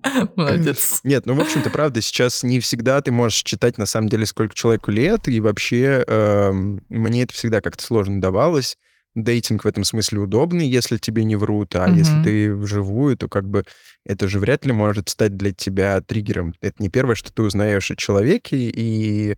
Молодец. 0.37 1.01
Нет, 1.05 1.27
ну, 1.27 1.35
в 1.35 1.41
общем-то, 1.41 1.71
правда, 1.71 2.01
сейчас 2.01 2.43
не 2.43 2.61
всегда 2.61 3.01
ты 3.01 3.13
можешь 3.13 3.43
читать, 3.43 3.79
на 3.79 3.87
самом 3.87 4.09
деле, 4.09 4.27
сколько 4.27 4.55
человеку 4.55 4.91
лет, 4.91 5.29
и 5.29 5.41
вообще 5.41 6.05
э, 6.07 6.53
мне 6.53 7.23
это 7.23 7.35
всегда 7.35 7.61
как-то 7.61 7.85
сложно 7.85 8.21
давалось 8.21 8.77
дейтинг 9.15 9.65
в 9.65 9.69
этом 9.69 9.85
смысле 9.85 10.21
удобный, 10.21 10.69
если 10.69 10.97
тебе 10.97 11.25
не 11.25 11.37
врут, 11.37 11.75
а 11.77 11.87
угу. 11.87 11.95
если 11.95 12.23
ты 12.23 12.55
вживую, 12.55 13.17
то 13.17 13.29
как 13.29 13.49
бы 13.49 13.65
это 14.05 14.29
же 14.29 14.39
вряд 14.39 14.65
ли 14.65 14.73
может 14.73 15.09
стать 15.09 15.37
для 15.37 15.53
тебя 15.53 16.01
триггером. 16.01 16.55
Это 16.61 16.83
не 16.83 16.89
первое, 16.89 17.15
что 17.15 17.33
ты 17.33 17.43
узнаешь 17.43 17.91
о 17.91 17.97
человеке, 17.97 18.57
и 18.57 19.37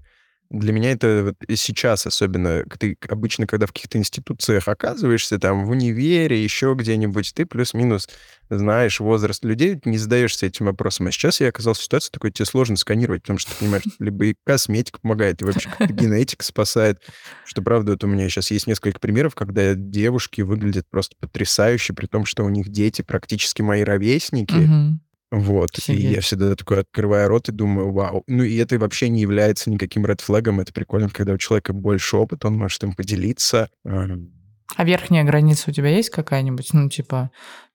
для 0.60 0.72
меня 0.72 0.92
это 0.92 1.22
вот 1.24 1.58
сейчас 1.58 2.06
особенно, 2.06 2.64
ты 2.78 2.96
обычно, 3.08 3.46
когда 3.46 3.66
в 3.66 3.72
каких-то 3.72 3.98
институциях 3.98 4.68
оказываешься, 4.68 5.38
там, 5.38 5.64
в 5.64 5.70
универе, 5.70 6.42
еще 6.42 6.74
где-нибудь, 6.76 7.32
ты 7.34 7.44
плюс-минус 7.44 8.08
знаешь 8.50 9.00
возраст 9.00 9.44
людей, 9.44 9.80
не 9.84 9.98
задаешься 9.98 10.46
этим 10.46 10.66
вопросом. 10.66 11.06
А 11.06 11.10
сейчас 11.10 11.40
я 11.40 11.48
оказался 11.48 11.80
в 11.80 11.84
ситуации 11.84 12.10
такой, 12.12 12.30
тебе 12.30 12.46
сложно 12.46 12.76
сканировать, 12.76 13.22
потому 13.22 13.38
что 13.38 13.52
понимаешь, 13.58 13.84
либо 13.98 14.26
и 14.26 14.36
косметика 14.44 15.00
помогает, 15.00 15.42
и 15.42 15.44
вообще 15.44 15.68
генетика 15.80 16.44
спасает. 16.44 17.02
Что 17.44 17.62
правда, 17.62 17.92
вот 17.92 18.04
у 18.04 18.06
меня 18.06 18.28
сейчас 18.28 18.50
есть 18.50 18.66
несколько 18.66 19.00
примеров, 19.00 19.34
когда 19.34 19.74
девушки 19.74 20.42
выглядят 20.42 20.86
просто 20.88 21.16
потрясающе, 21.18 21.94
при 21.94 22.06
том, 22.06 22.24
что 22.24 22.44
у 22.44 22.48
них 22.48 22.68
дети 22.68 23.02
практически 23.02 23.62
мои 23.62 23.82
ровесники, 23.82 24.68
вот. 25.34 25.76
Офигеть. 25.78 26.04
И 26.04 26.06
я 26.14 26.20
всегда 26.20 26.54
такой 26.54 26.80
открываю 26.80 27.28
рот 27.28 27.48
и 27.48 27.52
думаю, 27.52 27.92
вау. 27.92 28.22
Ну, 28.26 28.42
и 28.42 28.56
это 28.56 28.78
вообще 28.78 29.08
не 29.08 29.20
является 29.20 29.70
никаким 29.70 30.06
редфлегом. 30.06 30.60
Это 30.60 30.72
прикольно, 30.72 31.08
когда 31.10 31.32
у 31.32 31.38
человека 31.38 31.72
больше 31.72 32.16
опыта, 32.16 32.48
он 32.48 32.56
может 32.56 32.82
им 32.84 32.94
поделиться. 32.94 33.68
А 33.84 34.84
верхняя 34.84 35.24
граница 35.24 35.70
у 35.70 35.72
тебя 35.72 35.88
есть 35.88 36.10
какая-нибудь? 36.10 36.72
Ну, 36.72 36.88
типа 36.88 37.30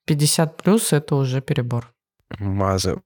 50 0.06 0.56
плюс 0.56 0.92
это 0.92 1.14
уже 1.16 1.40
перебор. 1.40 1.92
Маза. 2.38 3.00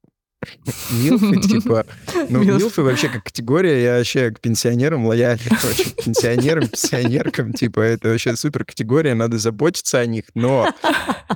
Милфы, 0.90 1.40
типа... 1.40 1.86
Ну, 2.30 2.42
милфы 2.42 2.82
вообще 2.82 3.08
как 3.08 3.24
категория, 3.24 3.82
я 3.82 3.98
вообще 3.98 4.30
к 4.30 4.40
пенсионерам 4.40 5.06
лояльный, 5.06 5.50
короче, 5.60 5.90
к 5.90 6.04
пенсионерам, 6.04 6.68
пенсионеркам, 6.68 7.52
типа, 7.52 7.80
это 7.80 8.08
вообще 8.08 8.34
супер 8.36 8.64
категория, 8.64 9.14
надо 9.14 9.38
заботиться 9.38 9.98
о 9.98 10.06
них, 10.06 10.24
но 10.34 10.72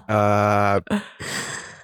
а, 0.07 0.81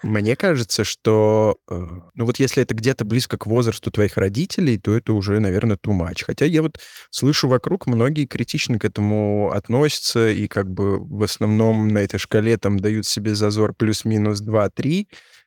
мне 0.04 0.36
кажется, 0.36 0.84
что, 0.84 1.56
э, 1.68 1.74
ну 2.14 2.26
вот 2.26 2.38
если 2.38 2.62
это 2.62 2.74
где-то 2.74 3.04
близко 3.04 3.38
к 3.38 3.46
возрасту 3.46 3.90
твоих 3.90 4.16
родителей, 4.18 4.78
то 4.78 4.94
это 4.94 5.14
уже, 5.14 5.40
наверное, 5.40 5.76
too 5.76 5.98
much. 5.98 6.24
Хотя 6.24 6.44
я 6.44 6.60
вот 6.62 6.78
слышу 7.10 7.48
вокруг, 7.48 7.86
многие 7.86 8.26
критично 8.26 8.78
к 8.78 8.84
этому 8.84 9.50
относятся, 9.50 10.30
и 10.30 10.46
как 10.46 10.70
бы 10.70 10.98
в 10.98 11.22
основном 11.22 11.88
на 11.88 11.98
этой 11.98 12.18
шкале 12.18 12.58
там 12.58 12.78
дают 12.78 13.06
себе 13.06 13.34
зазор 13.34 13.74
плюс-минус 13.74 14.42
2-3, 14.42 15.06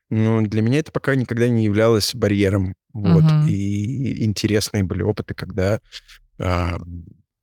но 0.10 0.42
для 0.42 0.62
меня 0.62 0.80
это 0.80 0.92
пока 0.92 1.16
никогда 1.16 1.48
не 1.48 1.66
являлось 1.66 2.16
барьером. 2.16 2.74
Вот. 2.94 3.24
Угу. 3.24 3.48
И 3.48 4.26
интересные 4.26 4.84
были 4.84 5.04
опыты, 5.04 5.36
когда 5.36 5.80
а, 6.40 6.80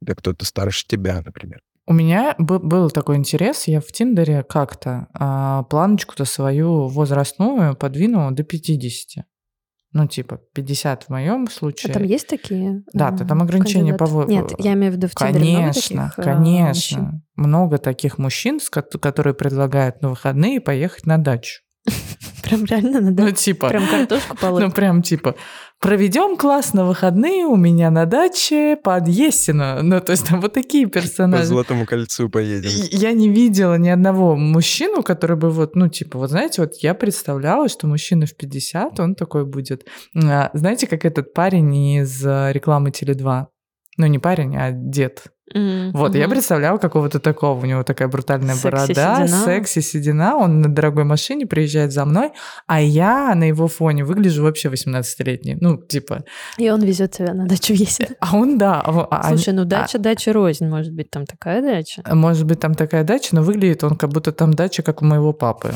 да, 0.00 0.14
кто-то 0.14 0.44
старше 0.44 0.84
тебя, 0.86 1.22
например. 1.24 1.60
У 1.86 1.92
меня 1.92 2.34
был 2.38 2.90
такой 2.90 3.16
интерес, 3.16 3.64
я 3.68 3.80
в 3.80 3.86
Тиндере 3.92 4.42
как-то 4.42 5.08
а, 5.12 5.64
планочку-то 5.64 6.24
свою 6.24 6.88
возрастную 6.88 7.76
подвинула 7.76 8.30
до 8.30 8.42
50. 8.42 9.24
Ну, 9.92 10.08
типа, 10.08 10.40
50 10.54 11.04
в 11.04 11.08
моем 11.10 11.48
случае. 11.48 11.92
А 11.92 11.94
там 11.94 12.02
есть 12.02 12.26
такие? 12.26 12.82
Да, 12.92 13.08
а, 13.08 13.16
там 13.16 13.42
ограничения 13.42 13.94
по 13.94 14.06
возрасту. 14.06 14.56
Нет, 14.56 14.64
я 14.64 14.72
имею 14.72 14.92
в 14.92 14.96
виду 14.96 15.08
в 15.08 15.14
Тиндере 15.14 15.54
Конечно, 15.54 15.94
много 15.94 16.10
таких, 16.16 16.24
конечно. 16.24 16.98
Мужчин? 17.00 17.22
Много 17.36 17.78
таких 17.78 18.18
мужчин, 18.18 18.60
которые 18.70 19.34
предлагают 19.34 20.02
на 20.02 20.08
выходные 20.08 20.60
поехать 20.60 21.06
на 21.06 21.18
дачу. 21.18 21.62
Прям 22.42 22.64
реально 22.64 23.00
на 23.02 23.12
дачу? 23.12 23.28
Ну, 23.28 23.34
типа... 23.36 23.68
Прям 23.68 23.86
картошку 23.86 24.36
полоть? 24.40 24.62
Ну, 24.62 24.70
прям, 24.72 25.02
типа, 25.02 25.36
проведем 25.84 26.38
классно 26.38 26.86
выходные 26.86 27.44
у 27.44 27.56
меня 27.56 27.90
на 27.90 28.06
даче 28.06 28.78
под 28.82 29.06
Есино. 29.06 29.82
Ну, 29.82 30.00
то 30.00 30.12
есть 30.12 30.26
там 30.26 30.40
вот 30.40 30.54
такие 30.54 30.86
По 30.86 30.94
персонажи. 30.94 31.44
Золотому 31.44 31.84
кольцу 31.84 32.30
поедем. 32.30 32.70
Я 32.90 33.12
не 33.12 33.28
видела 33.28 33.74
ни 33.74 33.90
одного 33.90 34.34
мужчину, 34.34 35.02
который 35.02 35.36
бы 35.36 35.50
вот, 35.50 35.76
ну, 35.76 35.88
типа, 35.88 36.18
вот 36.18 36.30
знаете, 36.30 36.62
вот 36.62 36.76
я 36.78 36.94
представляла, 36.94 37.68
что 37.68 37.86
мужчина 37.86 38.24
в 38.24 38.34
50, 38.34 38.98
он 38.98 39.14
такой 39.14 39.44
будет. 39.44 39.86
А, 40.16 40.50
Знаете, 40.54 40.86
как 40.86 41.04
этот 41.04 41.34
парень 41.34 41.74
из 41.74 42.24
э, 42.24 42.52
рекламы 42.52 42.88
Теле2? 42.88 43.48
Ну, 43.96 44.06
не 44.06 44.18
парень, 44.18 44.56
а 44.56 44.70
дед. 44.72 45.24
М, 45.54 45.92
Вот, 45.92 46.14
я 46.14 46.22
мгм. 46.24 46.30
представляла 46.32 46.78
какого-то 46.78 47.20
такого. 47.20 47.60
У 47.60 47.66
него 47.66 47.82
такая 47.84 48.08
брутальная 48.08 48.54
Секси 48.54 48.64
борода, 48.64 49.26
седина. 49.26 49.44
секси, 49.44 49.80
седина. 49.80 50.36
Он 50.36 50.62
на 50.62 50.68
дорогой 50.74 51.04
машине 51.04 51.46
приезжает 51.46 51.92
за 51.92 52.04
мной, 52.06 52.30
а 52.66 52.80
я 52.80 53.34
на 53.34 53.44
его 53.44 53.68
фоне 53.68 54.04
выгляжу 54.04 54.42
вообще 54.42 54.68
18-летней. 54.70 55.56
Ну, 55.60 55.76
типа, 55.76 56.24
И 56.56 56.70
он 56.70 56.82
везет 56.82 57.12
тебя 57.12 57.34
на 57.34 57.46
дачу 57.46 57.74
есть. 57.74 58.00
а 58.20 58.36
он, 58.36 58.56
да. 58.58 58.80
а- 58.84 59.06
а- 59.10 59.28
Слушай, 59.28 59.52
ну 59.52 59.64
дача, 59.66 59.98
дача 59.98 60.32
рознь, 60.32 60.66
может 60.66 60.92
быть, 60.94 61.10
там 61.10 61.26
такая 61.26 61.60
дача. 61.62 62.00
а, 62.04 62.14
может 62.14 62.46
быть, 62.46 62.58
там 62.60 62.74
такая 62.74 63.04
дача, 63.04 63.34
но 63.36 63.42
выглядит 63.42 63.84
он 63.84 63.96
как 63.96 64.10
будто 64.10 64.32
там 64.32 64.54
дача, 64.54 64.82
как 64.82 65.02
у 65.02 65.04
моего 65.04 65.32
папы. 65.34 65.74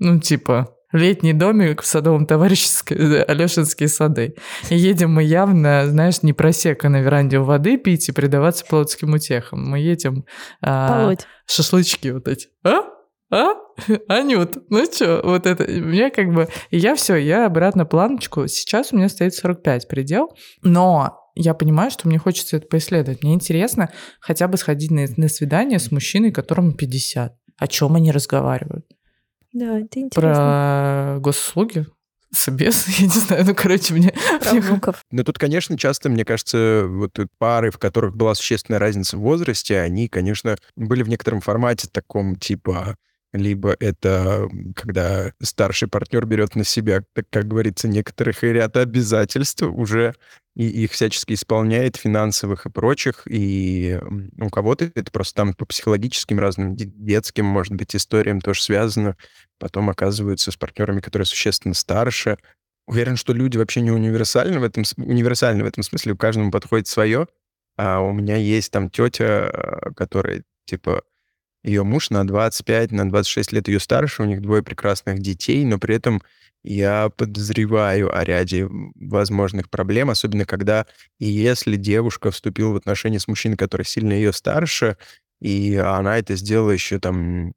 Ну, 0.00 0.18
типа, 0.18 0.73
летний 0.94 1.32
домик 1.32 1.82
в 1.82 1.86
садовом 1.86 2.24
товариществе 2.24 3.22
Алешинские 3.24 3.88
сады. 3.88 4.36
И 4.70 4.76
едем 4.76 5.12
мы 5.12 5.24
явно, 5.24 5.86
знаешь, 5.86 6.22
не 6.22 6.32
просека 6.32 6.88
на 6.88 7.00
веранде 7.02 7.38
у 7.38 7.44
воды 7.44 7.76
пить 7.76 8.08
и 8.08 8.12
предаваться 8.12 8.64
плотским 8.64 9.12
утехам. 9.12 9.68
Мы 9.68 9.80
едем... 9.80 10.24
а, 10.62 11.02
Полоть. 11.02 11.26
шашлычки 11.46 12.08
вот 12.08 12.28
эти. 12.28 12.48
А? 12.64 12.82
А? 13.30 13.54
Анют, 14.08 14.70
ну 14.70 14.84
что, 14.84 15.20
вот 15.24 15.46
это, 15.46 15.64
мне 15.64 16.10
как 16.10 16.32
бы, 16.32 16.46
и 16.70 16.78
я 16.78 16.94
все, 16.94 17.16
я 17.16 17.46
обратно 17.46 17.84
планочку, 17.84 18.46
сейчас 18.46 18.92
у 18.92 18.96
меня 18.96 19.08
стоит 19.08 19.34
45 19.34 19.88
предел, 19.88 20.36
но 20.62 21.18
я 21.34 21.54
понимаю, 21.54 21.90
что 21.90 22.06
мне 22.06 22.18
хочется 22.18 22.58
это 22.58 22.68
поисследовать. 22.68 23.24
Мне 23.24 23.34
интересно 23.34 23.90
хотя 24.20 24.46
бы 24.46 24.56
сходить 24.56 24.92
на, 24.92 25.06
на 25.16 25.28
свидание 25.28 25.80
с 25.80 25.90
мужчиной, 25.90 26.30
которому 26.30 26.72
50. 26.74 27.34
О 27.56 27.66
чем 27.66 27.96
они 27.96 28.12
разговаривают? 28.12 28.86
Да, 29.54 29.78
это 29.78 30.00
интересно. 30.00 31.14
Про 31.14 31.20
госуслуги? 31.20 31.86
Собес? 32.32 32.88
Я 32.98 33.04
не 33.04 33.10
знаю, 33.10 33.44
ну, 33.46 33.54
короче, 33.54 33.94
мне... 33.94 34.12
Про 34.40 34.60
внуков. 34.60 35.04
Но 35.12 35.22
тут, 35.22 35.38
конечно, 35.38 35.78
часто, 35.78 36.08
мне 36.10 36.24
кажется, 36.24 36.84
вот 36.88 37.16
пары, 37.38 37.70
в 37.70 37.78
которых 37.78 38.16
была 38.16 38.34
существенная 38.34 38.80
разница 38.80 39.16
в 39.16 39.20
возрасте, 39.20 39.80
они, 39.80 40.08
конечно, 40.08 40.56
были 40.76 41.04
в 41.04 41.08
некотором 41.08 41.40
формате 41.40 41.88
таком, 41.90 42.34
типа, 42.34 42.96
либо 43.34 43.76
это 43.80 44.48
когда 44.74 45.32
старший 45.42 45.88
партнер 45.88 46.24
берет 46.24 46.54
на 46.54 46.64
себя, 46.64 47.02
так 47.12 47.26
как 47.30 47.46
говорится, 47.46 47.88
некоторых 47.88 48.42
ряд 48.42 48.76
обязательств 48.76 49.62
уже 49.62 50.14
и 50.56 50.66
их 50.66 50.92
всячески 50.92 51.34
исполняет, 51.34 51.96
финансовых 51.96 52.64
и 52.64 52.70
прочих, 52.70 53.24
и 53.26 54.00
у 54.40 54.48
кого-то 54.48 54.90
это 54.94 55.10
просто 55.10 55.34
там 55.34 55.54
по 55.54 55.66
психологическим 55.66 56.38
разным 56.38 56.76
де- 56.76 56.84
детским, 56.86 57.44
может 57.44 57.74
быть, 57.74 57.96
историям 57.96 58.40
тоже 58.40 58.62
связано, 58.62 59.16
потом 59.58 59.90
оказываются 59.90 60.52
с 60.52 60.56
партнерами, 60.56 61.00
которые 61.00 61.26
существенно 61.26 61.74
старше, 61.74 62.38
Уверен, 62.86 63.16
что 63.16 63.32
люди 63.32 63.56
вообще 63.56 63.80
не 63.80 63.90
универсальны 63.90 64.58
в 64.58 64.62
этом, 64.62 64.84
универсальны 64.98 65.64
в 65.64 65.66
этом 65.66 65.82
смысле, 65.82 66.12
у 66.12 66.16
каждому 66.16 66.50
подходит 66.50 66.86
свое. 66.86 67.26
А 67.76 68.00
у 68.00 68.12
меня 68.12 68.36
есть 68.36 68.70
там 68.70 68.90
тетя, 68.90 69.50
э, 69.52 69.92
которая, 69.96 70.44
типа, 70.66 71.02
ее 71.64 71.82
муж 71.82 72.10
на 72.10 72.26
25, 72.26 72.92
на 72.92 73.08
26 73.08 73.52
лет 73.52 73.68
ее 73.68 73.80
старше, 73.80 74.22
у 74.22 74.26
них 74.26 74.42
двое 74.42 74.62
прекрасных 74.62 75.18
детей, 75.18 75.64
но 75.64 75.78
при 75.78 75.96
этом 75.96 76.22
я 76.62 77.10
подозреваю 77.10 78.16
о 78.16 78.24
ряде 78.24 78.68
возможных 78.94 79.68
проблем, 79.68 80.10
особенно 80.10 80.44
когда 80.44 80.86
и 81.18 81.26
если 81.26 81.76
девушка 81.76 82.30
вступила 82.30 82.72
в 82.72 82.76
отношения 82.76 83.20
с 83.20 83.28
мужчиной, 83.28 83.56
который 83.56 83.84
сильно 83.84 84.12
ее 84.12 84.32
старше, 84.32 84.96
и 85.40 85.76
она 85.76 86.18
это 86.18 86.36
сделала 86.36 86.70
еще 86.70 86.98
там, 86.98 87.52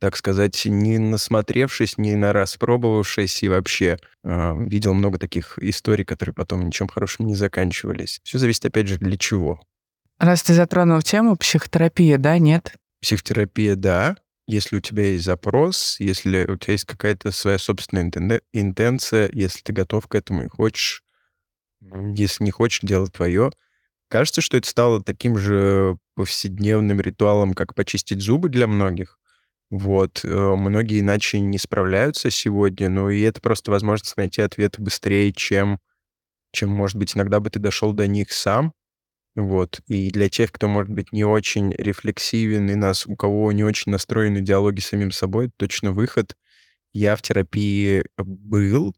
так 0.00 0.16
сказать, 0.16 0.64
не 0.64 0.98
насмотревшись, 0.98 1.98
не 1.98 2.16
на 2.16 2.32
распробовавшись, 2.32 3.42
и 3.42 3.48
вообще 3.48 3.98
а, 4.24 4.54
видел 4.56 4.94
много 4.94 5.18
таких 5.18 5.58
историй, 5.58 6.04
которые 6.04 6.34
потом 6.34 6.64
ничем 6.64 6.88
хорошим 6.88 7.26
не 7.26 7.34
заканчивались. 7.34 8.20
Все 8.24 8.38
зависит, 8.38 8.64
опять 8.64 8.88
же, 8.88 8.96
для 8.98 9.18
чего. 9.18 9.60
Раз 10.18 10.42
ты 10.42 10.54
затронул 10.54 11.02
тему 11.02 11.36
психотерапии, 11.36 12.16
да, 12.16 12.38
нет? 12.38 12.74
Психотерапия, 13.02 13.76
да, 13.76 14.16
если 14.46 14.76
у 14.76 14.80
тебя 14.80 15.04
есть 15.12 15.24
запрос, 15.24 15.96
если 16.00 16.44
у 16.50 16.56
тебя 16.56 16.72
есть 16.72 16.84
какая-то 16.84 17.30
своя 17.30 17.58
собственная 17.58 18.04
интен- 18.04 18.40
интенция, 18.52 19.30
если 19.32 19.60
ты 19.62 19.72
готов 19.72 20.06
к 20.08 20.14
этому 20.14 20.44
и 20.44 20.48
хочешь, 20.48 21.04
если 21.82 22.44
не 22.44 22.50
хочешь, 22.50 22.80
дело 22.82 23.08
твое. 23.08 23.50
Кажется, 24.10 24.42
что 24.42 24.56
это 24.58 24.68
стало 24.68 25.02
таким 25.02 25.38
же 25.38 25.98
повседневным 26.16 27.00
ритуалом, 27.00 27.54
как 27.54 27.74
почистить 27.74 28.22
зубы 28.22 28.48
для 28.50 28.66
многих. 28.68 29.18
Вот. 29.70 30.22
э, 30.24 30.28
Многие 30.56 31.00
иначе 31.00 31.40
не 31.40 31.58
справляются 31.58 32.30
сегодня, 32.30 32.88
но 32.90 33.10
и 33.10 33.22
это 33.22 33.40
просто 33.40 33.70
возможность 33.72 34.16
найти 34.16 34.42
ответы 34.42 34.82
быстрее, 34.82 35.32
чем, 35.32 35.80
чем, 36.52 36.70
может 36.70 36.96
быть, 36.98 37.16
иногда 37.16 37.40
бы 37.40 37.50
ты 37.50 37.58
дошел 37.60 37.92
до 37.92 38.06
них 38.08 38.32
сам. 38.32 38.72
Вот. 39.38 39.80
И 39.86 40.10
для 40.10 40.28
тех, 40.28 40.50
кто, 40.50 40.66
может 40.66 40.90
быть, 40.90 41.12
не 41.12 41.22
очень 41.22 41.72
рефлексивен, 41.72 42.68
и 42.70 42.74
нас, 42.74 43.06
у 43.06 43.14
кого 43.14 43.52
не 43.52 43.62
очень 43.62 43.92
настроены 43.92 44.40
диалоги 44.40 44.80
с 44.80 44.88
самим 44.88 45.12
собой, 45.12 45.48
точно 45.56 45.92
выход. 45.92 46.34
Я 46.92 47.14
в 47.14 47.22
терапии 47.22 48.02
был, 48.16 48.96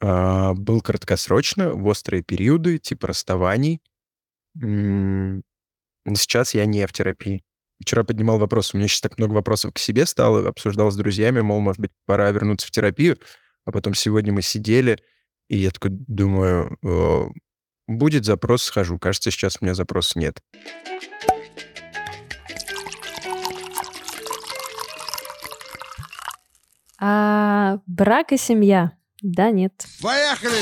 а, 0.00 0.52
был 0.54 0.80
краткосрочно, 0.80 1.74
в 1.74 1.86
острые 1.86 2.24
периоды, 2.24 2.78
типа 2.78 3.06
расставаний. 3.06 3.80
Сейчас 4.56 6.54
я 6.54 6.66
не 6.66 6.84
в 6.84 6.92
терапии. 6.92 7.44
Вчера 7.80 8.02
поднимал 8.02 8.40
вопрос, 8.40 8.74
у 8.74 8.78
меня 8.78 8.88
сейчас 8.88 9.02
так 9.02 9.16
много 9.16 9.34
вопросов 9.34 9.72
к 9.74 9.78
себе 9.78 10.06
стало, 10.06 10.48
обсуждал 10.48 10.90
с 10.90 10.96
друзьями, 10.96 11.40
мол, 11.40 11.60
может 11.60 11.80
быть, 11.80 11.92
пора 12.04 12.32
вернуться 12.32 12.66
в 12.66 12.72
терапию. 12.72 13.16
А 13.64 13.70
потом 13.70 13.94
сегодня 13.94 14.32
мы 14.32 14.42
сидели, 14.42 14.98
и 15.46 15.58
я 15.58 15.70
такой 15.70 15.90
думаю, 15.92 16.78
э, 16.82 17.26
будет 17.86 18.24
запрос, 18.24 18.62
схожу. 18.64 18.98
Кажется, 18.98 19.30
сейчас 19.30 19.58
у 19.60 19.64
меня 19.64 19.74
запроса 19.74 20.18
нет. 20.18 20.40
А 26.98 27.78
брак 27.86 28.32
и 28.32 28.36
семья? 28.36 28.92
Да, 29.22 29.50
нет. 29.50 29.86
Поехали! 30.02 30.52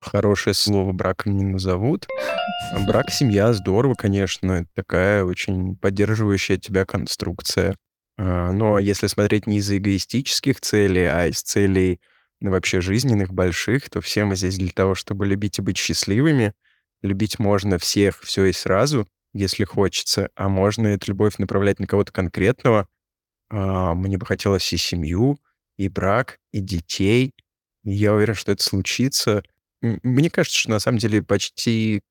Хорошее 0.00 0.54
слово 0.54 0.92
браком 0.92 1.36
не 1.36 1.44
назовут. 1.44 2.06
Брак, 2.86 3.10
семья, 3.10 3.52
здорово, 3.52 3.94
конечно. 3.94 4.52
Это 4.52 4.68
такая 4.74 5.24
очень 5.24 5.76
поддерживающая 5.76 6.56
тебя 6.56 6.84
конструкция. 6.86 7.76
А, 8.18 8.52
Но 8.52 8.78
если 8.78 9.06
смотреть 9.06 9.46
не 9.46 9.58
из 9.58 9.70
эгоистических 9.70 10.60
целей, 10.60 11.06
а 11.06 11.26
из 11.26 11.42
целей 11.42 12.00
ну, 12.40 12.50
вообще 12.50 12.80
жизненных, 12.80 13.32
больших, 13.32 13.88
то 13.90 14.00
все 14.00 14.24
мы 14.24 14.36
здесь 14.36 14.58
для 14.58 14.70
того, 14.70 14.94
чтобы 14.94 15.26
любить 15.26 15.58
и 15.58 15.62
быть 15.62 15.78
счастливыми. 15.78 16.54
Любить 17.02 17.38
можно 17.38 17.78
всех, 17.78 18.20
все 18.22 18.46
и 18.46 18.52
сразу, 18.52 19.08
если 19.34 19.64
хочется, 19.64 20.30
а 20.34 20.48
можно 20.48 20.88
эту 20.88 21.10
любовь 21.12 21.38
направлять 21.38 21.78
на 21.80 21.86
кого-то 21.86 22.12
конкретного. 22.12 22.88
А, 23.50 23.94
Мне 23.94 24.18
бы 24.18 24.26
хотелось 24.26 24.72
и 24.72 24.76
семью, 24.76 25.38
и 25.78 25.88
брак, 25.88 26.38
и 26.52 26.60
детей. 26.60 27.32
Я 27.84 28.14
уверен, 28.14 28.34
что 28.34 28.52
это 28.52 28.62
случится. 28.62 29.42
Мне 29.82 30.30
кажется, 30.30 30.58
что 30.58 30.70
на 30.70 30.78
самом 30.80 30.98
деле 30.98 31.22
почти 31.22 32.02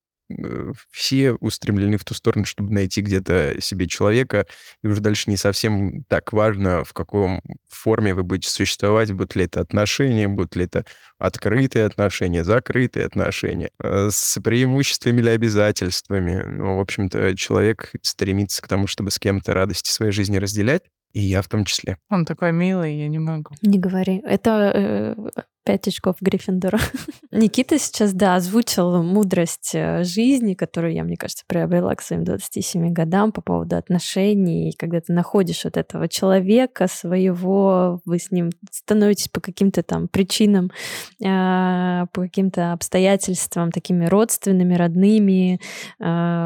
все 0.92 1.34
устремлены 1.34 1.98
в 1.98 2.06
ту 2.06 2.14
сторону, 2.14 2.46
чтобы 2.46 2.74
найти 2.74 3.02
где-то 3.02 3.62
себе 3.62 3.88
человека, 3.88 4.46
и 4.84 4.88
уже 4.88 5.02
дальше 5.02 5.30
не 5.30 5.38
совсем 5.38 6.04
так 6.08 6.34
важно, 6.34 6.84
в 6.84 6.94
каком 6.94 7.42
форме 7.70 8.14
вы 8.14 8.24
будете 8.24 8.50
существовать, 8.50 9.12
будут 9.12 9.36
ли 9.36 9.46
это 9.46 9.62
отношения, 9.62 10.28
будут 10.28 10.56
ли 10.56 10.66
это 10.66 10.86
открытые 11.18 11.86
отношения, 11.86 12.44
закрытые 12.44 13.06
отношения, 13.06 13.70
э, 13.80 14.10
с 14.12 14.40
преимуществами 14.42 15.20
или 15.20 15.30
обязательствами. 15.30 16.44
Ну, 16.44 16.78
в 16.78 16.80
общем-то, 16.80 17.36
человек 17.36 17.92
стремится 18.02 18.62
к 18.62 18.68
тому, 18.68 18.88
чтобы 18.88 19.12
с 19.12 19.20
кем-то 19.20 19.54
радости 19.54 19.90
своей 19.90 20.12
жизни 20.12 20.38
разделять, 20.38 20.84
и 21.14 21.22
я 21.22 21.42
в 21.42 21.48
том 21.48 21.64
числе. 21.64 21.98
Он 22.10 22.26
такой 22.26 22.52
милый, 22.52 22.98
я 22.98 23.08
не 23.08 23.20
могу. 23.20 23.56
Не 23.62 23.80
говори. 23.80 24.22
Это 24.26 24.72
э, 24.76 25.16
пять 25.66 25.88
очков 25.88 26.18
Гриффиндора. 26.22 26.80
Никита 27.32 27.78
сейчас, 27.80 28.14
да, 28.14 28.36
озвучил 28.36 29.04
мудрость 29.04 29.72
э, 29.74 30.04
жизни, 30.04 30.54
которую 30.54 30.94
я, 30.94 31.04
мне 31.04 31.18
кажется, 31.18 31.44
приобрела 31.48 31.94
к 31.96 32.02
своим 32.02 32.24
27 32.24 32.94
годам 32.94 33.32
по 33.32 33.42
поводу 33.42 33.76
отношений. 33.76 34.70
И 34.70 34.78
когда 34.78 35.02
ты 35.02 35.12
находишь 35.12 35.66
вот 35.66 35.76
этого 35.76 36.08
человека 36.08 36.88
своего, 36.88 38.00
вы 38.06 38.20
с 38.20 38.32
ним 38.32 38.52
становитесь 38.72 39.28
по 39.28 39.42
каким-то 39.42 39.84
там 39.84 40.08
причинам, 40.08 40.72
э, 41.20 42.06
по 42.14 42.22
каким-то 42.22 42.72
обстоятельствам 42.72 43.72
такими 43.72 44.06
родственными, 44.06 44.76
родными 44.76 45.60
э, 46.00 46.04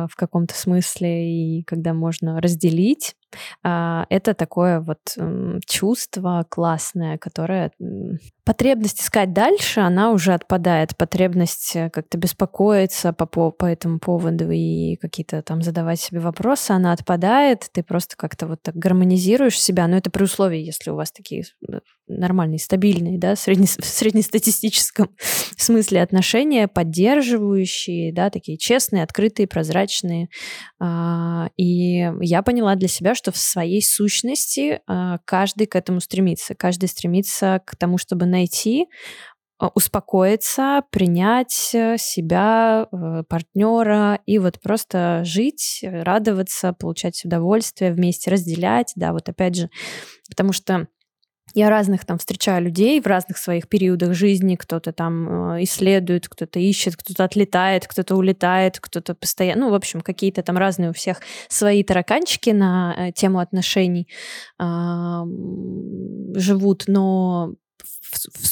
в 0.09 0.15
каком-то 0.15 0.55
смысле, 0.55 1.59
и 1.59 1.63
когда 1.63 1.93
можно 1.93 2.39
разделить 2.41 3.15
А, 3.15 3.18
Это 3.63 4.33
такое 4.33 4.79
вот 4.79 5.17
чувство 5.65 6.45
классное, 6.49 7.17
которое 7.17 7.71
потребность 8.49 8.99
искать 8.99 9.31
дальше, 9.31 9.79
она 9.79 10.11
уже 10.11 10.33
отпадает. 10.33 10.97
Потребность 10.97 11.75
э, 11.75 11.91
как-то 11.91 12.17
беспокоиться 12.17 13.13
по, 13.13 13.27
по, 13.27 13.51
по 13.51 13.65
этому 13.65 13.99
поводу 13.99 14.49
и 14.49 14.95
какие-то 14.95 15.43
там 15.43 15.61
задавать 15.61 16.01
себе 16.01 16.19
вопросы, 16.19 16.71
она 16.71 16.91
отпадает. 16.93 17.69
Ты 17.71 17.83
просто 17.83 18.15
как-то 18.17 18.47
вот 18.47 18.59
так 18.63 18.75
гармонизируешь 18.75 19.61
себя. 19.61 19.85
Но 19.87 19.97
это 19.97 20.09
при 20.09 20.23
условии, 20.23 20.57
если 20.57 20.89
у 20.89 20.95
вас 20.95 21.11
такие 21.11 21.43
э, 21.67 21.79
нормальные, 22.07 22.57
стабильные, 22.57 23.19
да, 23.19 23.35
в 23.35 23.39
среднестатистическом 23.39 25.11
смысле 25.55 26.01
отношения, 26.01 26.67
поддерживающие, 26.67 28.11
да, 28.11 28.31
такие 28.31 28.57
честные, 28.57 29.03
открытые, 29.03 29.47
прозрачные. 29.47 30.29
А, 30.79 31.49
И 31.55 32.11
я 32.21 32.41
поняла 32.41 32.73
для 32.73 32.87
себя, 32.87 33.13
что 33.19 33.31
в 33.31 33.37
своей 33.37 33.83
сущности 33.83 34.81
а, 34.87 35.17
каждый 35.25 35.67
к 35.67 35.75
этому 35.75 35.99
стремится. 35.99 36.55
Каждый 36.55 36.87
стремится 36.87 37.61
к 37.65 37.75
тому, 37.75 37.97
чтобы 37.97 38.25
найти 38.25 38.87
а, 39.57 39.69
успокоиться, 39.75 40.83
принять 40.89 41.71
э, 41.73 41.97
себя, 41.97 42.87
партнера 43.27 44.19
и 44.25 44.39
вот 44.39 44.61
просто 44.61 45.23
жить, 45.25 45.81
э, 45.83 46.03
радоваться, 46.03 46.71
получать 46.71 47.25
удовольствие 47.25 47.91
вместе, 47.91 48.31
разделять, 48.31 48.93
да, 48.95 49.11
вот 49.11 49.27
опять 49.27 49.55
же, 49.55 49.69
потому 50.29 50.53
что 50.53 50.87
я 51.53 51.69
разных 51.69 52.05
там 52.05 52.17
встречаю 52.17 52.63
людей 52.63 53.01
в 53.01 53.07
разных 53.07 53.37
своих 53.37 53.67
периодах 53.67 54.13
жизни. 54.13 54.55
Кто-то 54.55 54.91
там 54.91 55.53
э, 55.53 55.63
исследует, 55.63 56.27
кто-то 56.27 56.59
ищет, 56.59 56.95
кто-то 56.95 57.23
отлетает, 57.23 57.87
кто-то 57.87 58.15
улетает, 58.15 58.79
кто-то 58.79 59.15
постоянно... 59.15 59.65
Ну, 59.65 59.71
в 59.71 59.73
общем, 59.73 60.01
какие-то 60.01 60.41
там 60.43 60.57
разные 60.57 60.91
у 60.91 60.93
всех 60.93 61.21
свои 61.47 61.83
тараканчики 61.83 62.51
на 62.51 62.95
э, 62.97 63.11
тему 63.11 63.39
отношений 63.39 64.07
а, 64.57 65.25
живут, 66.35 66.83
но 66.87 67.53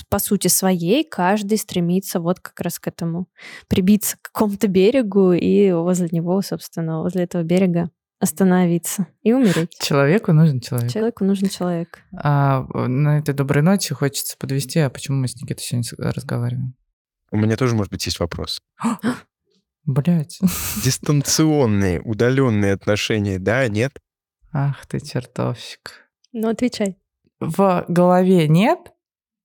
по 0.10 0.20
сути 0.20 0.48
своей 0.48 1.04
каждый 1.04 1.58
стремится 1.58 2.20
вот 2.20 2.40
как 2.40 2.60
раз 2.62 2.80
к 2.80 2.88
этому 2.88 3.28
прибиться 3.68 4.18
к 4.18 4.32
какому-то 4.32 4.68
берегу 4.68 5.32
и 5.34 5.72
возле 5.72 6.10
него, 6.12 6.42
собственно, 6.42 7.02
возле 7.02 7.24
этого 7.24 7.44
берега 7.44 7.90
остановиться 8.20 9.08
и 9.22 9.34
умереть. 9.34 9.76
Человеку 9.80 10.34
нужен 10.34 10.60
человек. 10.60 10.92
Человеку 10.92 11.24
нужен 11.24 11.50
человек. 11.50 12.00
А 12.16 12.64
на 12.88 13.20
этой 13.20 13.34
доброй 13.36 13.62
ноте 13.64 13.94
хочется 13.94 14.38
подвести, 14.38 14.80
а 14.80 14.90
почему 14.90 15.18
мы 15.18 15.28
с 15.28 15.36
Никитой 15.36 15.62
сегодня 15.64 15.84
с- 15.84 15.94
разговариваем? 15.98 16.76
У 17.32 17.38
меня 17.38 17.58
тоже, 17.58 17.76
может 17.76 17.92
быть, 17.92 18.06
есть 18.06 18.20
вопрос. 18.20 18.60
Блять. 19.86 20.40
Дистанционные, 20.84 22.02
удаленные 22.02 22.74
отношения, 22.74 23.40
да, 23.40 23.68
нет? 23.68 23.94
Ах 24.52 24.86
ты 24.88 25.00
чертовщик. 25.00 26.10
Ну, 26.34 26.50
отвечай. 26.50 26.98
В 27.40 27.86
голове 27.88 28.48
нет. 28.48 28.80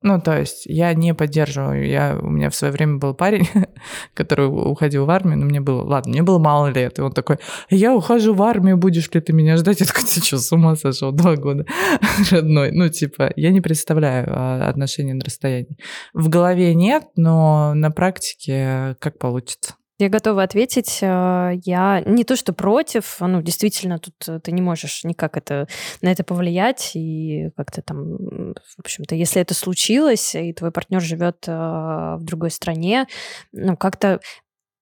Ну, 0.02 0.20
то 0.20 0.38
есть 0.38 0.66
я 0.66 0.92
не 0.94 1.14
поддерживаю. 1.14 1.86
Я, 1.86 2.18
у 2.20 2.28
меня 2.28 2.50
в 2.50 2.54
свое 2.54 2.72
время 2.72 2.98
был 2.98 3.14
парень, 3.14 3.48
который 4.14 4.46
уходил 4.46 5.06
в 5.06 5.10
армию, 5.10 5.38
но 5.38 5.46
мне 5.46 5.60
было, 5.60 5.82
ладно, 5.82 6.12
мне 6.12 6.22
было 6.22 6.38
мало 6.38 6.68
лет. 6.68 6.98
И 6.98 7.02
он 7.02 7.12
такой, 7.12 7.38
я 7.70 7.94
ухожу 7.94 8.34
в 8.34 8.42
армию, 8.42 8.76
будешь 8.76 9.10
ли 9.12 9.20
ты 9.20 9.32
меня 9.32 9.56
ждать? 9.56 9.80
Я 9.80 9.86
такой, 9.86 10.02
ты 10.02 10.20
что, 10.20 10.38
с 10.38 10.50
ума 10.52 10.76
сошел? 10.76 11.12
Два 11.12 11.36
года 11.36 11.64
родной. 12.30 12.72
Ну, 12.72 12.88
типа, 12.88 13.32
я 13.36 13.50
не 13.50 13.60
представляю 13.60 14.26
а, 14.28 14.68
отношения 14.68 15.14
на 15.14 15.24
расстоянии. 15.24 15.78
В 16.12 16.28
голове 16.28 16.74
нет, 16.74 17.04
но 17.16 17.72
на 17.74 17.90
практике 17.90 18.96
как 18.98 19.18
получится. 19.18 19.74
Я 19.98 20.08
готова 20.08 20.42
ответить. 20.42 20.98
Э, 21.02 21.52
Я 21.64 22.02
не 22.06 22.24
то, 22.24 22.36
что 22.36 22.52
против, 22.52 23.16
ну, 23.20 23.42
действительно, 23.42 23.98
тут 23.98 24.14
э, 24.28 24.40
ты 24.40 24.52
не 24.52 24.62
можешь 24.62 25.04
никак 25.04 25.36
это, 25.36 25.68
на 26.00 26.10
это 26.10 26.24
повлиять, 26.24 26.92
и 26.94 27.50
как-то 27.56 27.82
там, 27.82 28.16
в 28.54 28.78
общем-то, 28.78 29.14
если 29.14 29.40
это 29.40 29.54
случилось, 29.54 30.34
и 30.34 30.52
твой 30.52 30.72
партнер 30.72 31.00
живет 31.00 31.44
э, 31.46 31.52
в 31.52 32.20
другой 32.22 32.50
стране, 32.50 33.06
ну, 33.52 33.76
как-то 33.76 34.20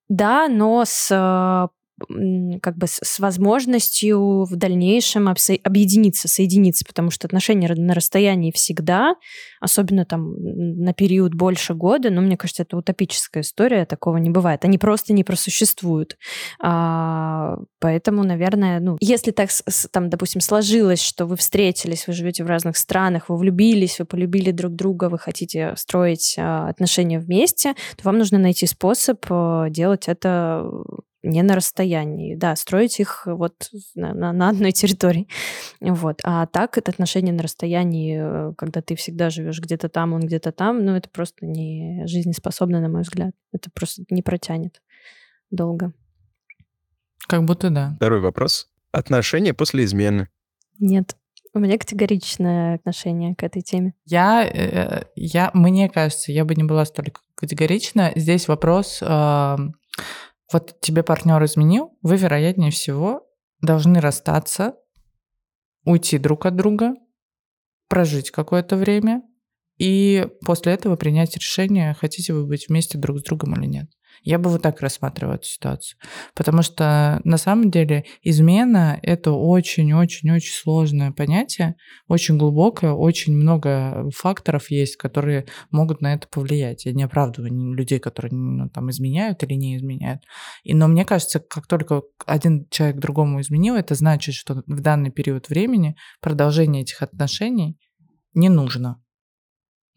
да, 0.08 0.48
но 0.48 0.84
с 0.86 1.68
как 2.62 2.76
бы 2.76 2.86
с, 2.86 3.18
возможностью 3.18 4.44
в 4.44 4.56
дальнейшем 4.56 5.28
объединиться, 5.28 6.28
соединиться, 6.28 6.84
потому 6.86 7.10
что 7.10 7.26
отношения 7.26 7.68
на 7.74 7.94
расстоянии 7.94 8.50
всегда, 8.50 9.14
особенно 9.60 10.04
там 10.04 10.34
на 10.36 10.92
период 10.94 11.34
больше 11.34 11.74
года, 11.74 12.10
но 12.10 12.20
мне 12.20 12.36
кажется, 12.36 12.62
это 12.62 12.76
утопическая 12.76 13.42
история, 13.42 13.84
такого 13.84 14.16
не 14.16 14.30
бывает. 14.30 14.64
Они 14.64 14.78
просто 14.78 15.12
не 15.12 15.24
просуществуют. 15.24 16.16
А, 16.60 17.58
поэтому, 17.78 18.24
наверное, 18.24 18.80
ну, 18.80 18.96
если 19.00 19.30
так, 19.30 19.50
там, 19.92 20.10
допустим, 20.10 20.40
сложилось, 20.40 21.02
что 21.02 21.26
вы 21.26 21.36
встретились, 21.36 22.06
вы 22.06 22.12
живете 22.12 22.44
в 22.44 22.46
разных 22.46 22.76
странах, 22.76 23.28
вы 23.28 23.36
влюбились, 23.36 23.98
вы 23.98 24.04
полюбили 24.04 24.50
друг 24.50 24.74
друга, 24.74 25.08
вы 25.08 25.18
хотите 25.18 25.74
строить 25.76 26.36
а, 26.38 26.68
отношения 26.68 27.18
вместе, 27.18 27.74
то 27.96 28.02
вам 28.04 28.18
нужно 28.18 28.38
найти 28.38 28.66
способ 28.66 29.24
а, 29.28 29.68
делать 29.70 30.08
это 30.08 30.64
не 31.22 31.42
на 31.42 31.54
расстоянии, 31.54 32.34
да, 32.34 32.56
строить 32.56 32.98
их 33.00 33.22
вот 33.26 33.70
на, 33.94 34.14
на- 34.14 34.32
на 34.32 34.48
одной 34.48 34.72
территории. 34.72 35.28
Вот. 35.80 36.20
А 36.24 36.46
так 36.46 36.78
это 36.78 36.90
отношения 36.90 37.32
на 37.32 37.42
расстоянии, 37.42 38.50
э, 38.50 38.54
когда 38.56 38.80
ты 38.82 38.96
всегда 38.96 39.30
живешь 39.30 39.60
где-то 39.60 39.88
там, 39.88 40.12
он 40.12 40.20
где-то 40.20 40.52
там, 40.52 40.84
ну, 40.84 40.94
это 40.94 41.08
просто 41.08 41.46
не 41.46 42.02
жизнеспособно, 42.06 42.80
на 42.80 42.88
мой 42.88 43.02
взгляд. 43.02 43.34
Это 43.52 43.70
просто 43.70 44.04
не 44.10 44.22
протянет 44.22 44.80
долго. 45.50 45.92
Как 47.28 47.44
будто 47.44 47.70
да. 47.70 47.92
Второй 47.96 48.20
вопрос. 48.20 48.68
Отношения 48.92 49.54
после 49.54 49.84
измены. 49.84 50.28
Нет. 50.78 51.16
У 51.52 51.58
меня 51.58 51.78
категоричное 51.78 52.76
отношение 52.76 53.34
к 53.34 53.42
этой 53.42 53.60
теме. 53.62 53.94
Я, 54.04 54.44
э, 54.46 55.04
я, 55.16 55.50
мне 55.52 55.88
кажется, 55.88 56.32
я 56.32 56.44
бы 56.44 56.54
не 56.54 56.64
была 56.64 56.84
столь 56.84 57.12
категорична. 57.34 58.12
Здесь 58.14 58.46
вопрос, 58.48 59.00
э, 59.02 59.56
вот 60.52 60.80
тебе 60.80 61.02
партнер 61.02 61.42
изменил, 61.44 61.96
вы, 62.02 62.16
вероятнее 62.16 62.70
всего, 62.70 63.26
должны 63.60 64.00
расстаться, 64.00 64.74
уйти 65.84 66.18
друг 66.18 66.46
от 66.46 66.56
друга, 66.56 66.94
прожить 67.88 68.30
какое-то 68.30 68.76
время 68.76 69.22
и 69.78 70.28
после 70.44 70.72
этого 70.72 70.96
принять 70.96 71.36
решение, 71.36 71.94
хотите 71.94 72.32
вы 72.32 72.46
быть 72.46 72.68
вместе 72.68 72.98
друг 72.98 73.20
с 73.20 73.22
другом 73.22 73.54
или 73.54 73.66
нет. 73.66 73.90
Я 74.22 74.38
бы 74.38 74.50
вот 74.50 74.62
так 74.62 74.80
рассматривала 74.80 75.34
эту 75.34 75.44
ситуацию. 75.44 75.98
Потому 76.34 76.62
что 76.62 77.20
на 77.24 77.36
самом 77.36 77.70
деле 77.70 78.04
измена— 78.22 78.98
это 79.02 79.32
очень-очень-очень 79.32 80.52
сложное 80.52 81.12
понятие, 81.12 81.76
очень 82.08 82.36
глубокое, 82.36 82.92
очень 82.92 83.34
много 83.34 84.10
факторов 84.14 84.70
есть, 84.70 84.96
которые 84.96 85.46
могут 85.70 86.00
на 86.00 86.14
это 86.14 86.28
повлиять. 86.28 86.84
Я 86.84 86.92
не 86.92 87.04
оправдываю 87.04 87.74
людей, 87.74 87.98
которые 87.98 88.32
ну, 88.32 88.68
там 88.68 88.90
изменяют 88.90 89.42
или 89.42 89.54
не 89.54 89.76
изменяют. 89.76 90.22
И, 90.64 90.74
но 90.74 90.88
мне 90.88 91.04
кажется, 91.04 91.40
как 91.40 91.66
только 91.66 92.02
один 92.26 92.66
человек 92.70 92.98
другому 92.98 93.40
изменил, 93.40 93.74
это 93.74 93.94
значит, 93.94 94.34
что 94.34 94.62
в 94.66 94.80
данный 94.80 95.10
период 95.10 95.48
времени 95.48 95.96
продолжение 96.20 96.82
этих 96.82 97.02
отношений 97.02 97.78
не 98.34 98.48
нужно. 98.48 99.02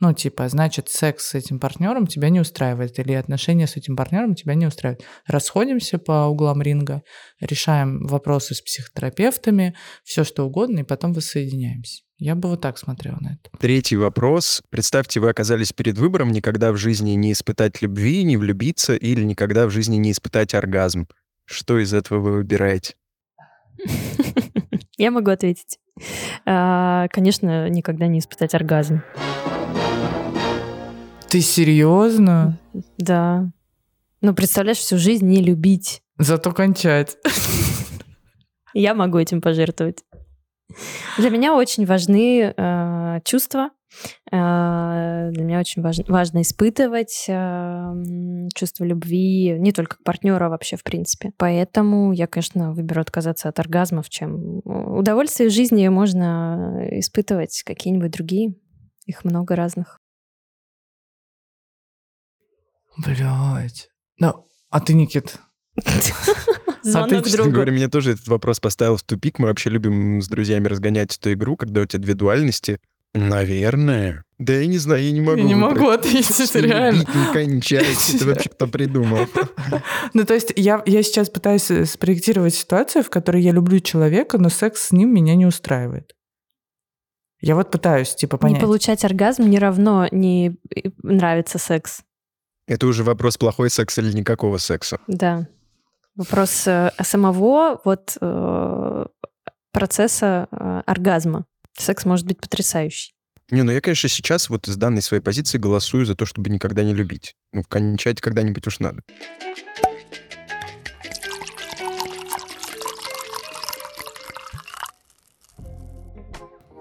Ну, 0.04 0.12
типа, 0.12 0.50
значит, 0.50 0.90
секс 0.90 1.28
с 1.30 1.34
этим 1.34 1.62
партнером 1.62 2.08
тебя 2.08 2.28
не 2.28 2.42
устраивает, 2.42 3.00
или 3.00 3.14
отношения 3.14 3.68
с 3.68 3.78
этим 3.78 3.96
партнером 3.96 4.36
тебя 4.36 4.54
не 4.54 4.66
устраивают. 4.66 5.06
Расходимся 5.26 5.98
по 5.98 6.26
углам 6.26 6.62
ринга, 6.62 7.04
решаем 7.40 8.06
вопросы 8.06 8.54
с 8.54 8.60
психотерапевтами, 8.62 9.78
все 10.04 10.26
что 10.26 10.44
угодно, 10.44 10.80
и 10.80 10.84
потом 10.84 11.14
воссоединяемся. 11.14 12.04
Я 12.18 12.36
бы 12.36 12.50
вот 12.50 12.60
так 12.60 12.78
смотрела 12.78 13.18
на 13.22 13.40
это. 13.40 13.58
Третий 13.58 13.96
вопрос. 13.96 14.62
Представьте, 14.70 15.22
вы 15.22 15.30
оказались 15.30 15.72
перед 15.72 15.98
выбором 15.98 16.34
никогда 16.34 16.74
в 16.74 16.78
жизни 16.78 17.12
не 17.12 17.32
испытать 17.32 17.82
любви, 17.82 18.26
не 18.26 18.36
влюбиться 18.36 18.98
или 18.98 19.24
никогда 19.24 19.68
в 19.68 19.70
жизни 19.70 19.96
не 19.96 20.12
испытать 20.12 20.54
оргазм. 20.54 21.08
Что 21.46 21.80
из 21.80 21.94
этого 21.94 22.20
вы 22.20 22.34
выбираете? 22.34 22.96
Я 24.98 25.12
могу 25.12 25.32
ответить. 25.32 25.80
А, 26.46 27.08
Конечно, 27.08 27.70
никогда 27.70 28.08
не 28.08 28.20
испытать 28.20 28.54
оргазм. 28.54 29.02
Ты 31.34 31.42
серьезно? 31.42 32.60
Да. 33.00 33.52
Ну, 34.22 34.36
представляешь, 34.36 34.78
всю 34.78 35.00
жизнь 35.00 35.26
не 35.26 35.42
любить. 35.42 36.04
Зато 36.20 36.52
кончать. 36.52 37.18
Я 38.76 38.94
могу 38.94 39.18
этим 39.18 39.42
пожертвовать. 39.42 40.04
Для 41.18 41.32
меня 41.32 41.56
очень 41.56 41.88
важны 41.88 42.54
э, 42.56 43.20
чувства. 43.26 43.72
Э, 44.32 45.32
для 45.32 45.44
меня 45.44 45.60
очень 45.60 45.82
важ- 45.82 46.08
важно 46.08 46.44
испытывать 46.44 47.26
э, 47.28 47.94
чувство 48.54 48.84
любви 48.84 49.56
не 49.58 49.72
только 49.72 49.98
к 49.98 50.04
партнеру, 50.04 50.46
а 50.46 50.50
вообще 50.50 50.78
в 50.78 50.84
принципе. 50.84 51.32
Поэтому 51.38 52.14
я, 52.14 52.28
конечно, 52.28 52.74
выберу 52.74 53.02
отказаться 53.02 53.50
от 53.50 53.58
оргазмов, 53.58 54.08
чем 54.12 54.62
удовольствие 54.66 55.50
в 55.50 55.52
жизни 55.52 55.88
можно 55.88 56.88
испытывать 56.92 57.64
какие-нибудь 57.66 58.12
другие. 58.12 58.54
Их 59.08 59.26
много 59.26 59.56
разных. 59.56 60.00
Блять. 62.98 63.90
Ну, 64.20 64.48
а 64.70 64.80
ты, 64.80 64.94
Никит? 64.94 65.38
Звонок 66.84 67.10
ты, 67.10 67.16
Честно 67.24 67.38
другу. 67.38 67.52
говоря, 67.52 67.72
меня 67.72 67.90
тоже 67.90 68.12
этот 68.12 68.28
вопрос 68.28 68.60
поставил 68.60 68.98
в 68.98 69.04
тупик. 69.04 69.40
Мы 69.40 69.48
вообще 69.48 69.70
любим 69.70 70.22
с 70.22 70.28
друзьями 70.28 70.68
разгонять 70.68 71.16
эту 71.18 71.34
игру, 71.34 71.56
когда 71.56 71.82
у 71.82 71.86
тебя 71.86 72.02
две 72.04 72.14
дуальности. 72.14 72.80
Наверное. 73.14 74.24
Да 74.40 74.54
я 74.54 74.66
не 74.66 74.80
знаю, 74.80 75.04
я 75.04 75.12
не 75.12 75.22
могу. 75.22 75.38
Я 75.38 75.44
не 75.44 75.56
могу 75.56 75.88
ответить, 75.88 76.54
реально. 76.56 77.00
любить 77.00 77.16
не 77.16 77.34
кончается. 77.34 78.16
Это 78.18 78.26
вообще 78.26 78.50
кто 78.50 78.68
придумал? 78.68 79.28
Ну, 80.14 80.26
то 80.26 80.34
есть 80.34 80.52
я, 80.56 80.82
я 80.86 81.02
сейчас 81.04 81.30
пытаюсь 81.30 81.72
э, 81.72 81.86
спроектировать 81.86 82.54
ситуацию, 82.54 83.04
в 83.04 83.10
которой 83.10 83.42
я 83.42 83.52
люблю 83.52 83.80
человека, 83.80 84.38
но 84.38 84.50
секс 84.50 84.88
с 84.88 84.92
ним 84.92 85.14
меня 85.14 85.36
не 85.36 85.46
устраивает. 85.46 86.14
Я 87.40 87.56
вот 87.56 87.72
пытаюсь, 87.72 88.14
типа, 88.16 88.36
Не 88.36 88.40
понять. 88.40 88.62
получать 88.62 89.06
оргазм 89.06 89.44
не 89.44 89.60
равно 89.60 90.08
не 90.12 90.58
э, 90.76 90.90
нравится 91.02 91.58
секс. 91.58 92.02
Это 92.68 92.88
уже 92.88 93.04
вопрос 93.04 93.38
плохой 93.38 93.70
секс 93.70 93.98
или 93.98 94.12
никакого 94.14 94.58
секса. 94.58 95.00
Да. 95.08 95.48
Вопрос 96.16 96.68
э, 96.68 96.92
самого 97.02 97.82
вот 97.84 98.18
э, 98.22 99.06
процесса 99.72 100.48
э, 100.52 100.82
оргазма. 100.86 101.46
Секс 101.78 102.06
может 102.06 102.26
быть 102.26 102.40
потрясающий. 102.40 103.14
Не, 103.52 103.64
ну 103.64 103.72
я, 103.72 103.82
конечно, 103.82 104.08
сейчас 104.08 104.50
вот 104.50 104.68
из 104.68 104.78
данной 104.78 105.02
своей 105.02 105.22
позиции 105.22 105.58
голосую 105.58 106.06
за 106.06 106.16
то, 106.16 106.26
чтобы 106.26 106.50
никогда 106.50 106.84
не 106.84 106.94
любить. 106.94 107.36
Ну, 107.52 107.64
кончать 107.68 108.22
когда-нибудь 108.22 108.66
уж 108.68 108.80
надо. 108.80 109.02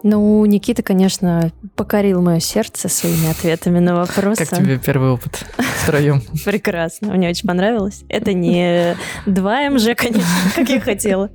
Ну, 0.05 0.45
Никита, 0.47 0.83
конечно, 0.83 1.53
покорил 1.77 2.23
мое 2.23 2.41
сердце 2.41 2.89
своими 2.89 3.31
ответами 3.31 3.79
на 3.79 3.95
вопросы. 3.95 4.45
Как 4.45 4.59
тебе 4.59 4.79
первый 4.79 5.11
опыт 5.11 5.45
втроем? 5.83 6.23
Прекрасно, 6.45 7.13
мне 7.15 7.29
очень 7.29 7.47
понравилось. 7.47 8.05
Это 8.09 8.33
не 8.33 8.97
2 9.27 9.71
МЖ, 9.71 9.95
конечно, 9.97 10.25
как 10.57 10.69
я 10.69 10.81
хотела, 10.81 11.31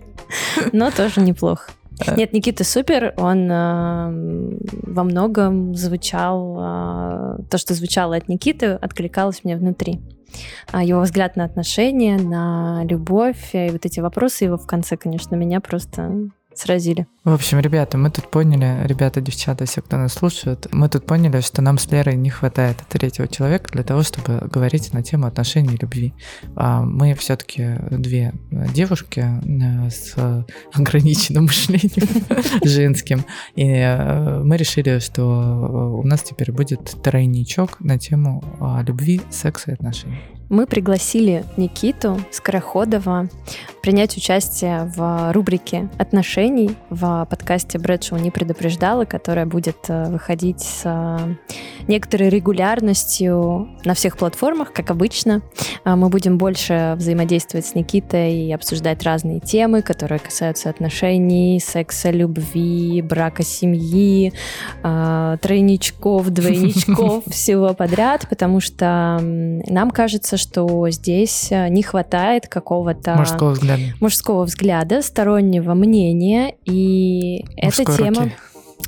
но 0.71 0.91
тоже 0.91 1.21
неплохо. 1.21 1.71
Нет, 2.15 2.31
Никита 2.31 2.63
супер, 2.63 3.13
он 3.17 3.49
э, 3.51 4.55
во 4.83 5.03
многом 5.03 5.73
звучал, 5.73 6.57
э, 6.59 7.37
то, 7.49 7.57
что 7.57 7.73
звучало 7.73 8.15
от 8.15 8.29
Никиты, 8.29 8.67
откликалось 8.67 9.43
мне 9.43 9.57
внутри. 9.57 9.99
А 10.71 10.83
Его 10.83 11.01
взгляд 11.01 11.35
на 11.37 11.45
отношения, 11.45 12.17
на 12.17 12.83
любовь 12.83 13.49
и 13.53 13.69
вот 13.71 13.85
эти 13.85 13.99
вопросы 13.99 14.43
его 14.43 14.57
в 14.57 14.67
конце, 14.67 14.95
конечно, 14.95 15.35
меня 15.35 15.59
просто 15.59 16.29
сразили. 16.59 17.07
В 17.23 17.33
общем, 17.33 17.59
ребята, 17.59 17.97
мы 17.97 18.09
тут 18.09 18.29
поняли, 18.29 18.85
ребята, 18.85 19.21
девчата, 19.21 19.65
все, 19.65 19.81
кто 19.81 19.97
нас 19.97 20.13
слушает, 20.13 20.67
мы 20.71 20.89
тут 20.89 21.05
поняли, 21.05 21.41
что 21.41 21.61
нам 21.61 21.77
с 21.77 21.91
Лерой 21.91 22.15
не 22.15 22.29
хватает 22.29 22.77
третьего 22.89 23.27
человека 23.27 23.69
для 23.71 23.83
того, 23.83 24.03
чтобы 24.03 24.47
говорить 24.51 24.93
на 24.93 25.03
тему 25.03 25.27
отношений 25.27 25.75
и 25.75 25.77
любви. 25.77 26.13
А 26.55 26.81
Мы 26.81 27.13
все-таки 27.15 27.75
две 27.91 28.33
девушки 28.73 29.25
э, 29.25 29.89
с 29.89 30.45
ограниченным 30.73 31.43
мышлением 31.47 32.07
женским, 32.63 33.25
и 33.55 33.67
э, 33.67 34.41
мы 34.43 34.57
решили, 34.57 34.99
что 34.99 35.99
у 36.01 36.07
нас 36.07 36.23
теперь 36.23 36.51
будет 36.51 37.01
тройничок 37.03 37.79
на 37.79 37.97
тему 37.97 38.43
а, 38.59 38.83
любви, 38.83 39.21
секса 39.29 39.71
и 39.71 39.73
отношений. 39.73 40.36
Мы 40.49 40.65
пригласили 40.65 41.43
Никиту 41.57 42.19
Скороходова 42.31 43.27
принять 43.81 44.17
участие 44.17 44.91
в 44.95 45.31
рубрике 45.31 45.89
«Отношений» 45.97 46.71
в 46.89 47.25
подкасте 47.29 47.79
«Брэдшоу 47.79 48.17
не 48.17 48.31
предупреждала», 48.31 49.05
которая 49.05 49.45
будет 49.45 49.77
э, 49.87 50.09
выходить 50.09 50.59
с 50.59 50.81
э, 50.83 51.35
некоторой 51.87 52.29
регулярностью 52.29 53.69
на 53.85 53.93
всех 53.93 54.17
платформах, 54.17 54.73
как 54.73 54.91
обычно. 54.91 55.41
А 55.85 55.95
Мы 55.95 56.09
будем 56.09 56.37
больше 56.37 56.95
взаимодействовать 56.97 57.65
с 57.65 57.75
Никитой 57.75 58.47
и 58.47 58.51
обсуждать 58.51 59.03
разные 59.03 59.39
темы, 59.39 59.81
которые 59.81 60.19
касаются 60.19 60.69
отношений, 60.69 61.61
секса, 61.61 62.09
любви, 62.09 63.01
брака, 63.01 63.43
семьи, 63.43 64.33
э, 64.83 65.37
тройничков, 65.41 66.29
двойничков, 66.29 67.23
всего 67.31 67.73
подряд, 67.73 68.27
потому 68.29 68.59
что 68.59 69.19
нам 69.21 69.91
кажется, 69.91 70.36
что 70.37 70.89
здесь 70.89 71.51
э, 71.51 71.69
не 71.69 71.83
хватает 71.83 72.47
какого-то 72.47 73.15
Мужского 73.15 73.51
взгляда. 73.51 73.81
мужского 73.99 74.43
взгляда, 74.45 75.01
стороннего 75.01 75.73
мнения, 75.73 76.55
и 76.65 77.45
эта 77.55 77.81
Мужской 77.81 77.97
тема 77.97 78.23
руки. 78.23 78.35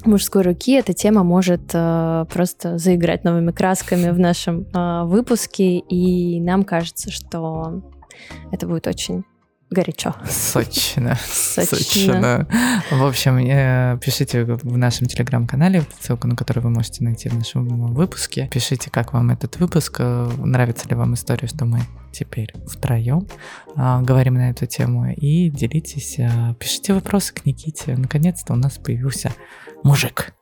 мужской 0.06 0.42
руки, 0.44 0.74
эта 0.74 0.94
тема 0.94 1.24
может 1.24 1.72
э, 1.74 2.26
просто 2.32 2.78
заиграть 2.78 3.24
новыми 3.24 3.52
красками 3.52 4.10
в 4.12 4.20
нашем 4.20 4.66
э, 4.74 5.04
выпуске, 5.06 5.80
и 5.80 6.40
нам 6.42 6.64
кажется, 6.64 7.12
что 7.12 7.82
это 8.52 8.68
будет 8.68 8.88
очень 8.88 9.24
горячо. 9.70 10.16
Сочно. 10.30 11.18
Сочно. 11.28 12.48
В 12.92 13.04
общем, 13.04 13.38
э, 13.38 13.98
пишите 14.04 14.44
в 14.44 14.78
нашем 14.78 15.08
телеграм-канале, 15.08 15.84
ссылку 16.00 16.28
на 16.28 16.36
который 16.36 16.60
вы 16.60 16.70
можете 16.70 17.04
найти 17.04 17.30
в 17.30 17.36
нашем 17.36 17.94
выпуске. 17.94 18.50
Пишите, 18.52 18.90
как 18.90 19.14
вам 19.14 19.32
этот 19.32 19.58
выпуск, 19.60 19.98
э, 20.00 20.32
нравится 20.38 20.88
ли 20.90 20.96
вам 20.96 21.14
история, 21.14 21.48
что 21.48 21.66
мы 21.66 21.82
теперь 22.12 22.54
втроем 22.68 23.28
а, 23.76 24.02
говорим 24.02 24.36
на 24.36 24.50
эту 24.50 24.66
тему. 24.66 25.12
И 25.12 25.50
делитесь, 25.50 26.18
а, 26.20 26.54
пишите 26.56 26.94
вопросы 26.94 27.34
к 27.34 27.46
Никите. 27.46 27.96
Наконец-то 27.96 28.54
у 28.54 28.56
нас 28.56 28.78
появился 28.78 29.32
мужик. 29.84 30.34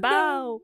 Бау! 0.00 0.60